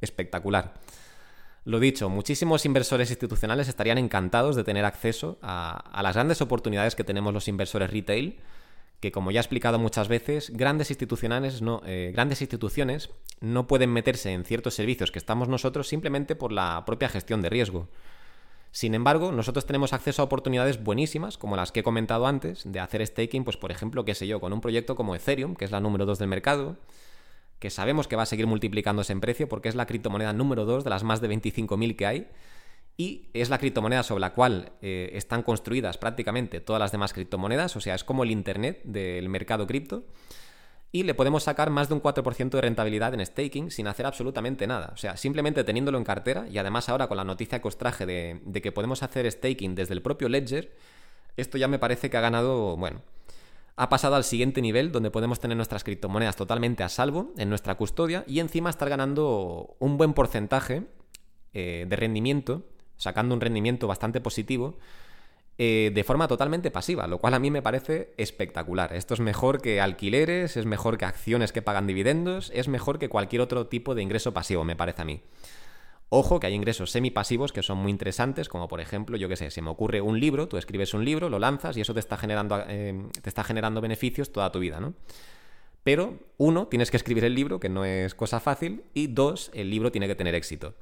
espectacular. 0.00 0.74
Lo 1.68 1.80
dicho, 1.80 2.08
muchísimos 2.08 2.64
inversores 2.64 3.10
institucionales 3.10 3.68
estarían 3.68 3.98
encantados 3.98 4.56
de 4.56 4.64
tener 4.64 4.86
acceso 4.86 5.36
a, 5.42 6.00
las 6.02 6.14
grandes 6.14 6.40
oportunidades 6.40 6.94
que 6.94 7.04
tenemos 7.04 7.34
los 7.34 7.46
inversores 7.46 7.90
retail, 7.90 8.40
que 9.00 9.12
como 9.12 9.30
ya 9.32 9.40
he 9.40 9.42
explicado 9.42 9.78
muchas 9.78 10.08
veces, 10.08 10.48
grandes 10.54 10.88
institucionales 10.88 11.60
no, 11.60 11.82
eh, 11.84 12.10
grandes 12.14 12.40
instituciones 12.40 13.10
no 13.40 13.66
pueden 13.66 13.92
meterse 13.92 14.32
en 14.32 14.46
ciertos 14.46 14.76
servicios 14.76 15.10
que 15.10 15.18
estamos 15.18 15.48
nosotros 15.48 15.86
simplemente 15.86 16.36
por 16.36 16.52
la 16.52 16.84
propia 16.86 17.10
gestión 17.10 17.42
de 17.42 17.50
riesgo. 17.50 17.86
Sin 18.70 18.94
embargo, 18.94 19.30
nosotros 19.30 19.66
tenemos 19.66 19.92
acceso 19.92 20.22
a 20.22 20.24
oportunidades 20.24 20.82
buenísimas, 20.82 21.36
como 21.36 21.54
las 21.54 21.70
que 21.70 21.80
he 21.80 21.82
comentado 21.82 22.26
antes, 22.26 22.62
de 22.64 22.80
hacer 22.80 23.06
staking, 23.06 23.44
pues 23.44 23.58
por 23.58 23.72
ejemplo, 23.72 24.06
qué 24.06 24.14
sé 24.14 24.26
yo, 24.26 24.40
con 24.40 24.54
un 24.54 24.62
proyecto 24.62 24.96
como 24.96 25.14
Ethereum, 25.14 25.54
que 25.54 25.66
es 25.66 25.70
la 25.70 25.80
número 25.80 26.06
2 26.06 26.18
del 26.18 26.28
mercado, 26.28 26.78
que 27.58 27.70
sabemos 27.70 28.08
que 28.08 28.16
va 28.16 28.22
a 28.22 28.26
seguir 28.26 28.46
multiplicándose 28.46 29.12
en 29.12 29.20
precio 29.20 29.48
porque 29.48 29.68
es 29.68 29.74
la 29.74 29.86
criptomoneda 29.86 30.32
número 30.32 30.64
2 30.64 30.84
de 30.84 30.90
las 30.90 31.02
más 31.02 31.20
de 31.20 31.28
25.000 31.28 31.96
que 31.96 32.06
hay 32.06 32.28
y 32.96 33.28
es 33.32 33.48
la 33.48 33.58
criptomoneda 33.58 34.02
sobre 34.02 34.20
la 34.20 34.34
cual 34.34 34.72
eh, 34.82 35.10
están 35.14 35.42
construidas 35.42 35.98
prácticamente 35.98 36.60
todas 36.60 36.80
las 36.80 36.92
demás 36.92 37.12
criptomonedas, 37.12 37.76
o 37.76 37.80
sea, 37.80 37.94
es 37.94 38.04
como 38.04 38.24
el 38.24 38.30
Internet 38.30 38.80
del 38.84 39.28
mercado 39.28 39.66
cripto 39.66 40.04
y 40.90 41.02
le 41.02 41.14
podemos 41.14 41.44
sacar 41.44 41.70
más 41.70 41.88
de 41.88 41.94
un 41.94 42.02
4% 42.02 42.50
de 42.50 42.60
rentabilidad 42.60 43.14
en 43.14 43.24
staking 43.24 43.70
sin 43.70 43.86
hacer 43.86 44.06
absolutamente 44.06 44.66
nada. 44.66 44.90
O 44.94 44.96
sea, 44.96 45.16
simplemente 45.16 45.62
teniéndolo 45.62 45.98
en 45.98 46.04
cartera 46.04 46.46
y 46.50 46.58
además 46.58 46.88
ahora 46.88 47.08
con 47.08 47.18
la 47.18 47.24
noticia 47.24 47.60
que 47.60 47.68
os 47.68 47.76
traje 47.76 48.06
de, 48.06 48.40
de 48.44 48.62
que 48.62 48.72
podemos 48.72 49.02
hacer 49.02 49.30
staking 49.30 49.74
desde 49.74 49.94
el 49.94 50.02
propio 50.02 50.28
Ledger, 50.28 50.74
esto 51.36 51.58
ya 51.58 51.68
me 51.68 51.78
parece 51.78 52.10
que 52.10 52.16
ha 52.16 52.20
ganado, 52.22 52.76
bueno, 52.76 53.02
ha 53.78 53.88
pasado 53.88 54.16
al 54.16 54.24
siguiente 54.24 54.60
nivel 54.60 54.90
donde 54.90 55.12
podemos 55.12 55.38
tener 55.38 55.56
nuestras 55.56 55.84
criptomonedas 55.84 56.34
totalmente 56.34 56.82
a 56.82 56.88
salvo 56.88 57.32
en 57.38 57.48
nuestra 57.48 57.76
custodia 57.76 58.24
y 58.26 58.40
encima 58.40 58.70
estar 58.70 58.88
ganando 58.88 59.76
un 59.78 59.96
buen 59.96 60.14
porcentaje 60.14 60.82
eh, 61.54 61.86
de 61.88 61.96
rendimiento, 61.96 62.64
sacando 62.96 63.36
un 63.36 63.40
rendimiento 63.40 63.86
bastante 63.86 64.20
positivo 64.20 64.78
eh, 65.58 65.92
de 65.94 66.04
forma 66.04 66.26
totalmente 66.26 66.72
pasiva, 66.72 67.06
lo 67.06 67.18
cual 67.18 67.34
a 67.34 67.38
mí 67.38 67.52
me 67.52 67.62
parece 67.62 68.14
espectacular. 68.16 68.94
Esto 68.94 69.14
es 69.14 69.20
mejor 69.20 69.62
que 69.62 69.80
alquileres, 69.80 70.56
es 70.56 70.66
mejor 70.66 70.98
que 70.98 71.04
acciones 71.04 71.52
que 71.52 71.62
pagan 71.62 71.86
dividendos, 71.86 72.50
es 72.54 72.66
mejor 72.66 72.98
que 72.98 73.08
cualquier 73.08 73.42
otro 73.42 73.68
tipo 73.68 73.94
de 73.94 74.02
ingreso 74.02 74.34
pasivo, 74.34 74.64
me 74.64 74.74
parece 74.74 75.02
a 75.02 75.04
mí. 75.04 75.20
Ojo 76.10 76.40
que 76.40 76.46
hay 76.46 76.54
ingresos 76.54 76.90
semipasivos 76.90 77.52
que 77.52 77.62
son 77.62 77.78
muy 77.78 77.90
interesantes, 77.90 78.48
como 78.48 78.66
por 78.66 78.80
ejemplo, 78.80 79.16
yo 79.18 79.28
qué 79.28 79.36
sé, 79.36 79.50
se 79.50 79.60
me 79.60 79.68
ocurre 79.68 80.00
un 80.00 80.18
libro, 80.18 80.48
tú 80.48 80.56
escribes 80.56 80.94
un 80.94 81.04
libro, 81.04 81.28
lo 81.28 81.38
lanzas 81.38 81.76
y 81.76 81.82
eso 81.82 81.92
te 81.92 82.00
está 82.00 82.16
generando, 82.16 82.64
eh, 82.66 83.02
te 83.20 83.28
está 83.28 83.44
generando 83.44 83.82
beneficios 83.82 84.32
toda 84.32 84.50
tu 84.50 84.58
vida, 84.58 84.80
¿no? 84.80 84.94
Pero, 85.84 86.18
uno, 86.38 86.66
tienes 86.66 86.90
que 86.90 86.96
escribir 86.96 87.24
el 87.24 87.34
libro, 87.34 87.60
que 87.60 87.68
no 87.68 87.84
es 87.84 88.14
cosa 88.14 88.40
fácil, 88.40 88.84
y 88.94 89.06
dos, 89.06 89.50
el 89.54 89.70
libro 89.70 89.92
tiene 89.92 90.06
que 90.06 90.14
tener 90.14 90.34
éxito. 90.34 90.74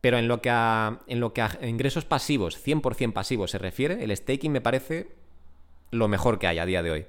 Pero 0.00 0.18
en 0.18 0.28
lo 0.28 0.42
que 0.42 0.50
a, 0.50 1.00
en 1.06 1.20
lo 1.20 1.32
que 1.32 1.42
a 1.42 1.58
ingresos 1.62 2.04
pasivos, 2.04 2.62
100% 2.62 3.12
pasivos 3.12 3.50
se 3.50 3.58
refiere, 3.58 4.02
el 4.02 4.14
staking 4.14 4.52
me 4.52 4.60
parece 4.60 5.08
lo 5.90 6.08
mejor 6.08 6.38
que 6.38 6.46
hay 6.46 6.58
a 6.58 6.66
día 6.66 6.82
de 6.82 6.90
hoy. 6.90 7.06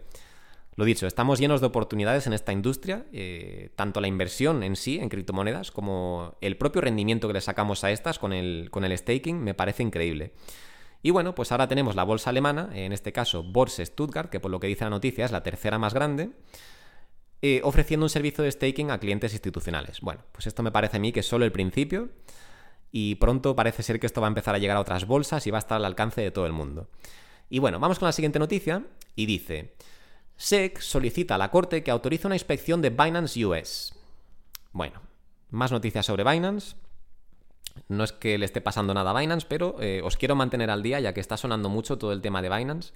Lo 0.78 0.84
dicho, 0.84 1.08
estamos 1.08 1.40
llenos 1.40 1.62
de 1.62 1.68
oportunidades 1.68 2.28
en 2.28 2.34
esta 2.34 2.52
industria, 2.52 3.06
eh, 3.14 3.70
tanto 3.78 4.02
la 4.02 4.08
inversión 4.08 4.62
en 4.62 4.76
sí, 4.76 5.00
en 5.00 5.08
criptomonedas, 5.08 5.72
como 5.72 6.36
el 6.42 6.58
propio 6.58 6.82
rendimiento 6.82 7.28
que 7.28 7.34
le 7.34 7.42
sacamos 7.42 7.86
a 7.86 7.92
estas 7.92 8.20
con 8.20 8.34
el, 8.34 8.70
con 8.72 8.84
el 8.84 8.98
staking, 8.98 9.42
me 9.42 9.54
parece 9.54 9.84
increíble. 9.84 10.34
Y 11.02 11.12
bueno, 11.12 11.34
pues 11.34 11.52
ahora 11.52 11.70
tenemos 11.70 11.96
la 11.96 12.04
bolsa 12.04 12.30
alemana, 12.32 12.70
en 12.74 12.92
este 12.92 13.14
caso 13.14 13.44
Börse 13.44 13.86
Stuttgart, 13.86 14.30
que 14.30 14.42
por 14.42 14.52
lo 14.52 14.60
que 14.60 14.68
dice 14.68 14.84
la 14.84 14.90
noticia 14.90 15.24
es 15.24 15.32
la 15.32 15.44
tercera 15.44 15.80
más 15.80 15.94
grande, 15.94 16.32
eh, 17.42 17.62
ofreciendo 17.64 18.06
un 18.08 18.10
servicio 18.10 18.44
de 18.44 18.52
staking 18.52 18.92
a 18.92 19.00
clientes 19.00 19.32
institucionales. 19.32 20.02
Bueno, 20.02 20.24
pues 20.34 20.48
esto 20.48 20.62
me 20.62 20.72
parece 20.72 20.98
a 20.98 21.00
mí 21.00 21.14
que 21.14 21.22
es 21.22 21.28
solo 21.28 21.46
el 21.46 21.52
principio 21.54 22.10
y 22.92 23.16
pronto 23.16 23.56
parece 23.56 23.84
ser 23.84 24.00
que 24.00 24.08
esto 24.08 24.20
va 24.20 24.28
a 24.28 24.30
empezar 24.30 24.56
a 24.56 24.58
llegar 24.58 24.76
a 24.76 24.82
otras 24.82 25.06
bolsas 25.06 25.46
y 25.48 25.52
va 25.52 25.58
a 25.58 25.60
estar 25.60 25.78
al 25.78 25.86
alcance 25.86 26.22
de 26.22 26.32
todo 26.32 26.48
el 26.48 26.54
mundo. 26.54 26.90
Y 27.50 27.60
bueno, 27.60 27.80
vamos 27.80 28.00
con 28.00 28.08
la 28.08 28.12
siguiente 28.14 28.40
noticia 28.40 28.84
y 29.16 29.26
dice, 29.28 29.76
SEC 30.38 30.80
solicita 30.80 31.36
a 31.36 31.38
la 31.38 31.52
Corte 31.52 31.84
que 31.84 31.92
autorice 31.92 32.28
una 32.28 32.36
inspección 32.36 32.82
de 32.82 32.90
Binance 32.90 33.46
US. 33.46 33.94
Bueno, 34.72 35.02
más 35.50 35.72
noticias 35.72 36.06
sobre 36.06 36.24
Binance. 36.24 36.76
No 37.88 38.04
es 38.04 38.12
que 38.12 38.38
le 38.38 38.46
esté 38.46 38.62
pasando 38.62 38.94
nada 38.94 39.12
a 39.12 39.20
Binance, 39.20 39.46
pero 39.50 39.76
eh, 39.80 40.02
os 40.04 40.18
quiero 40.18 40.36
mantener 40.36 40.70
al 40.70 40.84
día 40.84 41.00
ya 41.00 41.14
que 41.14 41.20
está 41.20 41.38
sonando 41.38 41.70
mucho 41.70 41.98
todo 41.98 42.14
el 42.14 42.22
tema 42.22 42.42
de 42.42 42.50
Binance. 42.50 42.94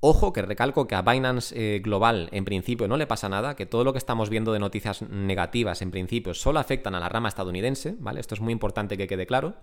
Ojo 0.00 0.32
que 0.32 0.42
recalco 0.42 0.86
que 0.86 0.94
a 0.94 1.02
Binance 1.02 1.54
eh, 1.56 1.78
Global 1.78 2.28
en 2.32 2.44
principio 2.44 2.86
no 2.88 2.96
le 2.96 3.06
pasa 3.06 3.28
nada, 3.28 3.56
que 3.56 3.64
todo 3.64 3.84
lo 3.84 3.92
que 3.92 3.98
estamos 3.98 4.28
viendo 4.28 4.52
de 4.52 4.58
noticias 4.58 5.02
negativas 5.02 5.80
en 5.82 5.90
principio 5.90 6.34
solo 6.34 6.58
afectan 6.58 6.94
a 6.94 7.00
la 7.00 7.08
rama 7.08 7.28
estadounidense, 7.28 7.96
¿vale? 7.98 8.20
Esto 8.20 8.34
es 8.34 8.40
muy 8.40 8.52
importante 8.52 8.98
que 8.98 9.06
quede 9.06 9.26
claro. 9.26 9.54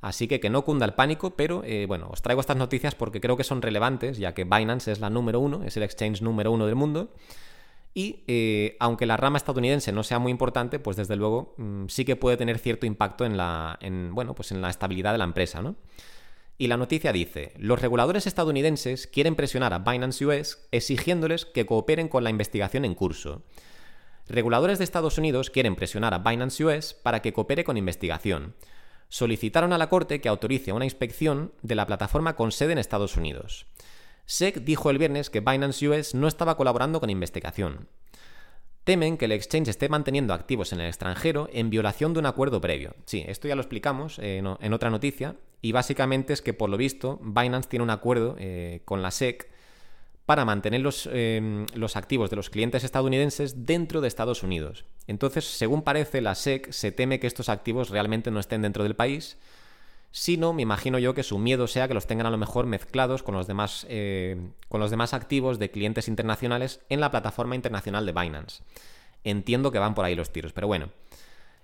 Así 0.00 0.28
que 0.28 0.40
que 0.40 0.48
no 0.48 0.64
cunda 0.64 0.86
el 0.86 0.94
pánico, 0.94 1.36
pero 1.36 1.62
eh, 1.64 1.84
bueno, 1.86 2.08
os 2.10 2.22
traigo 2.22 2.40
estas 2.40 2.56
noticias 2.56 2.94
porque 2.94 3.20
creo 3.20 3.36
que 3.36 3.44
son 3.44 3.60
relevantes, 3.60 4.18
ya 4.18 4.32
que 4.32 4.44
Binance 4.44 4.92
es 4.92 5.00
la 5.00 5.10
número 5.10 5.40
uno, 5.40 5.62
es 5.64 5.76
el 5.76 5.82
exchange 5.82 6.22
número 6.22 6.52
uno 6.52 6.66
del 6.66 6.74
mundo. 6.74 7.10
Y 7.92 8.22
eh, 8.28 8.76
aunque 8.78 9.04
la 9.04 9.16
rama 9.16 9.36
estadounidense 9.36 9.92
no 9.92 10.02
sea 10.02 10.18
muy 10.18 10.30
importante, 10.30 10.78
pues 10.78 10.96
desde 10.96 11.16
luego 11.16 11.54
mm, 11.58 11.86
sí 11.88 12.04
que 12.04 12.16
puede 12.16 12.36
tener 12.36 12.58
cierto 12.58 12.86
impacto 12.86 13.24
en 13.24 13.36
la, 13.36 13.78
en, 13.80 14.14
bueno, 14.14 14.34
pues 14.34 14.52
en 14.52 14.62
la 14.62 14.70
estabilidad 14.70 15.12
de 15.12 15.18
la 15.18 15.24
empresa, 15.24 15.60
¿no? 15.60 15.76
Y 16.56 16.66
la 16.66 16.76
noticia 16.76 17.12
dice, 17.12 17.54
los 17.56 17.80
reguladores 17.80 18.26
estadounidenses 18.26 19.06
quieren 19.06 19.34
presionar 19.34 19.72
a 19.72 19.78
Binance 19.78 20.24
US 20.24 20.68
exigiéndoles 20.70 21.46
que 21.46 21.64
cooperen 21.64 22.08
con 22.08 22.22
la 22.22 22.30
investigación 22.30 22.84
en 22.84 22.94
curso. 22.94 23.42
Reguladores 24.28 24.78
de 24.78 24.84
Estados 24.84 25.16
Unidos 25.18 25.50
quieren 25.50 25.74
presionar 25.74 26.12
a 26.14 26.18
Binance 26.18 26.62
US 26.62 26.94
para 26.94 27.22
que 27.22 27.32
coopere 27.32 27.64
con 27.64 27.78
investigación. 27.78 28.54
Solicitaron 29.10 29.72
a 29.72 29.78
la 29.78 29.88
Corte 29.88 30.20
que 30.20 30.28
autorice 30.28 30.72
una 30.72 30.84
inspección 30.84 31.52
de 31.62 31.74
la 31.74 31.84
plataforma 31.84 32.36
con 32.36 32.52
sede 32.52 32.72
en 32.72 32.78
Estados 32.78 33.16
Unidos. 33.16 33.66
SEC 34.24 34.60
dijo 34.60 34.88
el 34.88 34.98
viernes 34.98 35.30
que 35.30 35.40
Binance 35.40 35.88
US 35.88 36.14
no 36.14 36.28
estaba 36.28 36.56
colaborando 36.56 37.00
con 37.00 37.10
investigación. 37.10 37.88
Temen 38.84 39.18
que 39.18 39.24
el 39.24 39.32
exchange 39.32 39.68
esté 39.68 39.88
manteniendo 39.88 40.32
activos 40.32 40.72
en 40.72 40.80
el 40.80 40.86
extranjero 40.86 41.48
en 41.52 41.70
violación 41.70 42.12
de 42.12 42.20
un 42.20 42.26
acuerdo 42.26 42.60
previo. 42.60 42.94
Sí, 43.04 43.24
esto 43.26 43.48
ya 43.48 43.56
lo 43.56 43.62
explicamos 43.62 44.20
en, 44.20 44.46
otra 44.46 44.90
noticia, 44.90 45.34
y 45.60 45.72
básicamente 45.72 46.32
es 46.32 46.40
que 46.40 46.54
por 46.54 46.70
lo 46.70 46.76
visto 46.76 47.18
Binance 47.20 47.68
tiene 47.68 47.82
un 47.82 47.90
acuerdo 47.90 48.36
eh, 48.38 48.82
con 48.84 49.02
la 49.02 49.10
SEC 49.10 49.50
para 50.30 50.44
mantener 50.44 50.80
los, 50.80 51.08
em, 51.12 51.66
los, 51.74 51.96
activos 51.96 52.30
de 52.30 52.36
los 52.36 52.50
clientes 52.50 52.84
estadounidenses 52.84 53.66
dentro 53.66 54.00
de 54.00 54.06
Estados 54.06 54.44
Unidos. 54.44 54.84
Entonces, 55.08 55.44
según 55.44 55.82
parece, 55.82 56.20
la 56.20 56.36
SEC 56.36 56.70
se 56.70 56.92
teme 56.92 57.18
que 57.18 57.26
estos 57.26 57.48
activos 57.48 57.90
realmente 57.90 58.30
no 58.30 58.38
estén 58.38 58.62
dentro 58.62 58.84
del 58.84 58.94
país, 58.94 59.38
sino 60.12 60.52
me 60.52 60.62
imagino 60.62 61.00
yo 61.00 61.14
que 61.14 61.24
su 61.24 61.36
miedo 61.38 61.66
sea 61.66 61.88
que 61.88 61.94
los 61.94 62.06
tengan 62.06 62.28
a 62.28 62.30
lo 62.30 62.38
mejor 62.38 62.66
mezclados 62.66 63.24
con 63.24 63.34
los 63.34 63.48
demás, 63.48 63.88
eh, 63.88 64.36
con 64.68 64.78
los 64.80 64.92
demás 64.92 65.14
activos 65.14 65.58
de 65.58 65.72
clientes 65.72 66.06
internacionales 66.06 66.78
en 66.90 67.00
la 67.00 67.10
plataforma 67.10 67.56
internacional 67.56 68.06
de 68.06 68.12
Binance. 68.12 68.62
Entiendo 69.24 69.72
que 69.72 69.80
van 69.80 69.96
por 69.96 70.04
ahí 70.04 70.14
los 70.14 70.30
tiros, 70.30 70.52
pero 70.52 70.68
bueno. 70.68 70.90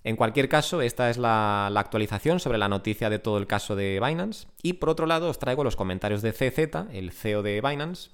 En 0.02 0.16
cualquier 0.16 0.48
caso, 0.48 0.82
esta 0.82 1.08
es 1.08 1.18
la, 1.18 1.68
actualización 1.68 2.40
sobre 2.40 2.58
la 2.58 2.68
noticia 2.68 3.10
de 3.10 3.20
todo 3.20 3.38
el 3.38 3.46
caso 3.46 3.76
de 3.76 4.00
Binance. 4.04 4.48
Y 4.60 4.72
por 4.72 4.88
otro 4.88 5.06
lado, 5.06 5.30
os 5.30 5.38
traigo 5.38 5.62
los 5.62 5.76
comentarios 5.76 6.20
de 6.20 6.32
CZ, 6.32 6.92
el 6.92 7.12
CEO 7.12 7.44
de 7.44 7.60
Binance, 7.60 8.10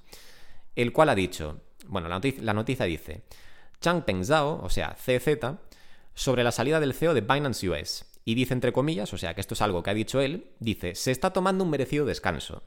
el 0.77 0.93
cual 0.93 1.09
ha 1.09 1.15
dicho, 1.15 1.61
bueno, 1.87 2.09
la, 2.09 2.21
la 2.41 2.55
noticia 2.55 2.87
dice, 2.87 3.23
Changpeng 3.81 4.25
Zhao, 4.25 4.61
o 4.63 4.71
sea, 4.71 4.95
CZ, 4.95 5.59
sobre 6.15 6.45
la 6.45 6.53
salida 6.53 6.81
del 6.81 6.95
CEO 6.95 7.15
de 7.15 7.21
Binance 7.21 7.69
US. 7.69 8.05
Y 8.25 8.35
dice 8.35 8.55
entre 8.55 8.73
comillas, 8.73 9.13
o 9.13 9.19
sea 9.19 9.35
que 9.35 9.41
esto 9.41 9.55
es 9.55 9.63
algo 9.63 9.83
que 9.83 9.91
ha 9.91 9.95
dicho 9.95 10.21
él, 10.21 10.47
dice, 10.61 10.95
se 10.95 11.11
está 11.11 11.33
tomando 11.33 11.65
un 11.65 11.71
merecido 11.71 12.07
descanso. 12.07 12.63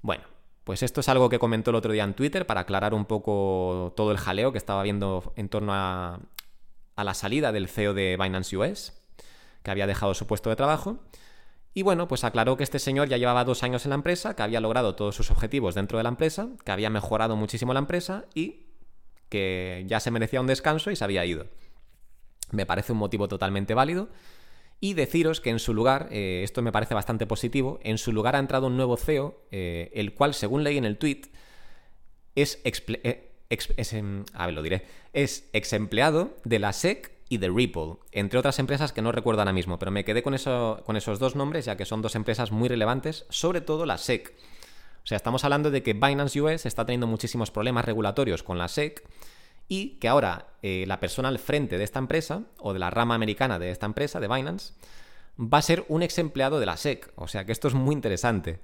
Bueno, 0.00 0.24
pues 0.64 0.82
esto 0.82 1.00
es 1.00 1.08
algo 1.08 1.28
que 1.28 1.38
comentó 1.38 1.70
el 1.70 1.76
otro 1.76 1.92
día 1.92 2.04
en 2.04 2.14
Twitter 2.14 2.46
para 2.46 2.62
aclarar 2.62 2.94
un 2.94 3.04
poco 3.04 3.92
todo 3.96 4.12
el 4.12 4.18
jaleo 4.18 4.52
que 4.52 4.58
estaba 4.58 4.82
viendo 4.82 5.34
en 5.36 5.48
torno 5.48 5.74
a, 5.74 6.20
a 6.96 7.04
la 7.04 7.14
salida 7.14 7.52
del 7.52 7.68
CEO 7.68 7.92
de 7.92 8.16
Binance 8.18 8.56
US, 8.56 8.92
que 9.62 9.70
había 9.70 9.86
dejado 9.86 10.14
su 10.14 10.26
puesto 10.26 10.48
de 10.50 10.56
trabajo. 10.56 11.00
Y 11.74 11.82
bueno, 11.82 12.06
pues 12.06 12.24
aclaró 12.24 12.56
que 12.56 12.64
este 12.64 12.78
señor 12.78 13.08
ya 13.08 13.16
llevaba 13.16 13.44
dos 13.44 13.62
años 13.62 13.84
en 13.86 13.90
la 13.90 13.94
empresa, 13.96 14.36
que 14.36 14.42
había 14.42 14.60
logrado 14.60 14.94
todos 14.94 15.16
sus 15.16 15.30
objetivos 15.30 15.74
dentro 15.74 15.98
de 15.98 16.04
la 16.04 16.10
empresa, 16.10 16.48
que 16.64 16.72
había 16.72 16.90
mejorado 16.90 17.34
muchísimo 17.36 17.72
la 17.72 17.80
empresa 17.80 18.26
y 18.34 18.66
que 19.30 19.84
ya 19.86 19.98
se 19.98 20.10
merecía 20.10 20.42
un 20.42 20.46
descanso 20.46 20.90
y 20.90 20.96
se 20.96 21.04
había 21.04 21.24
ido. 21.24 21.46
Me 22.50 22.66
parece 22.66 22.92
un 22.92 22.98
motivo 22.98 23.28
totalmente 23.28 23.72
válido. 23.72 24.10
Y 24.78 24.94
deciros 24.94 25.40
que 25.40 25.48
en 25.48 25.60
su 25.60 25.72
lugar, 25.72 26.08
eh, 26.10 26.42
esto 26.42 26.60
me 26.60 26.72
parece 26.72 26.92
bastante 26.92 27.24
positivo, 27.24 27.78
en 27.82 27.98
su 27.98 28.12
lugar 28.12 28.34
ha 28.34 28.40
entrado 28.40 28.66
un 28.66 28.76
nuevo 28.76 28.96
CEO, 28.96 29.40
eh, 29.52 29.90
el 29.94 30.12
cual, 30.12 30.34
según 30.34 30.64
leí 30.64 30.76
en 30.76 30.84
el 30.84 30.98
tweet, 30.98 31.22
es, 32.34 32.60
eh, 32.64 33.30
em, 33.48 34.24
a 34.34 34.46
ver, 34.46 34.54
lo 34.54 34.60
diré, 34.60 34.84
es 35.12 35.48
ex 35.52 35.72
empleado 35.72 36.36
de 36.44 36.58
la 36.58 36.72
SEC 36.72 37.11
y 37.32 37.38
de 37.38 37.48
Ripple, 37.48 37.94
entre 38.10 38.38
otras 38.38 38.58
empresas 38.58 38.92
que 38.92 39.00
no 39.00 39.10
recuerdo 39.10 39.40
ahora 39.40 39.54
mismo, 39.54 39.78
pero 39.78 39.90
me 39.90 40.04
quedé 40.04 40.22
con, 40.22 40.36
con 40.84 40.96
esos 40.98 41.18
dos 41.18 41.34
nombres 41.34 41.64
ya 41.64 41.78
que 41.78 41.86
son 41.86 42.02
dos 42.02 42.14
empresas 42.14 42.52
muy 42.52 42.68
relevantes, 42.68 43.24
sobre 43.30 43.62
todo 43.62 43.86
la 43.86 43.96
SEC. 43.96 44.34
O 45.02 45.06
sea, 45.06 45.16
estamos 45.16 45.42
hablando 45.42 45.70
de 45.70 45.82
que 45.82 45.94
Binance 45.94 46.38
US 46.42 46.66
está 46.66 46.84
teniendo 46.84 47.06
muchísimos 47.06 47.50
problemas 47.50 47.86
regulatorios 47.86 48.42
con 48.42 48.58
la 48.58 48.68
SEC 48.68 49.08
y 49.66 49.98
que 49.98 50.08
ahora 50.08 50.48
eh, 50.60 50.84
la 50.86 51.00
persona 51.00 51.30
al 51.30 51.38
frente 51.38 51.78
de 51.78 51.84
esta 51.84 52.00
empresa, 52.00 52.42
o 52.58 52.74
de 52.74 52.78
la 52.78 52.90
rama 52.90 53.14
americana 53.14 53.58
de 53.58 53.70
esta 53.70 53.86
empresa, 53.86 54.20
de 54.20 54.28
Binance, 54.28 54.74
va 55.40 55.56
a 55.56 55.62
ser 55.62 55.86
un 55.88 56.02
ex 56.02 56.18
empleado 56.18 56.60
de 56.60 56.66
la 56.66 56.76
SEC. 56.76 57.14
O 57.16 57.28
sea 57.28 57.46
que 57.46 57.52
esto 57.52 57.66
es 57.66 57.72
muy 57.72 57.94
interesante. 57.94 58.60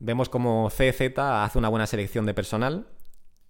Vemos 0.00 0.28
como 0.28 0.70
CZ 0.70 1.16
hace 1.16 1.56
una 1.56 1.68
buena 1.68 1.86
selección 1.86 2.26
de 2.26 2.34
personal 2.34 2.88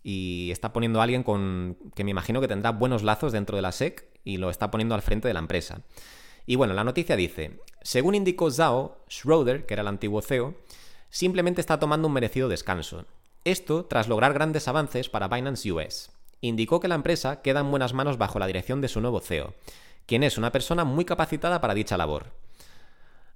y 0.02 0.50
está 0.50 0.74
poniendo 0.74 1.00
a 1.00 1.04
alguien 1.04 1.22
con 1.22 1.78
que 1.94 2.04
me 2.04 2.10
imagino 2.10 2.42
que 2.42 2.48
tendrá 2.48 2.72
buenos 2.72 3.02
lazos 3.02 3.32
dentro 3.32 3.56
de 3.56 3.62
la 3.62 3.72
SEC 3.72 4.09
y 4.24 4.36
lo 4.36 4.50
está 4.50 4.70
poniendo 4.70 4.94
al 4.94 5.02
frente 5.02 5.28
de 5.28 5.34
la 5.34 5.40
empresa. 5.40 5.82
Y 6.46 6.56
bueno, 6.56 6.74
la 6.74 6.84
noticia 6.84 7.16
dice, 7.16 7.60
según 7.82 8.14
indicó 8.14 8.50
Zhao, 8.50 8.98
Schroeder, 9.08 9.66
que 9.66 9.74
era 9.74 9.82
el 9.82 9.88
antiguo 9.88 10.22
CEO, 10.22 10.54
simplemente 11.08 11.60
está 11.60 11.78
tomando 11.78 12.08
un 12.08 12.14
merecido 12.14 12.48
descanso. 12.48 13.04
Esto 13.44 13.84
tras 13.84 14.08
lograr 14.08 14.32
grandes 14.34 14.68
avances 14.68 15.08
para 15.08 15.28
Binance 15.28 15.70
US. 15.72 16.10
indicó 16.40 16.80
que 16.80 16.88
la 16.88 16.94
empresa 16.94 17.42
queda 17.42 17.60
en 17.60 17.70
buenas 17.70 17.92
manos 17.94 18.18
bajo 18.18 18.38
la 18.38 18.46
dirección 18.46 18.80
de 18.80 18.88
su 18.88 19.00
nuevo 19.00 19.20
CEO, 19.20 19.54
quien 20.06 20.22
es 20.22 20.38
una 20.38 20.52
persona 20.52 20.84
muy 20.84 21.04
capacitada 21.04 21.60
para 21.60 21.74
dicha 21.74 21.96
labor. 21.96 22.32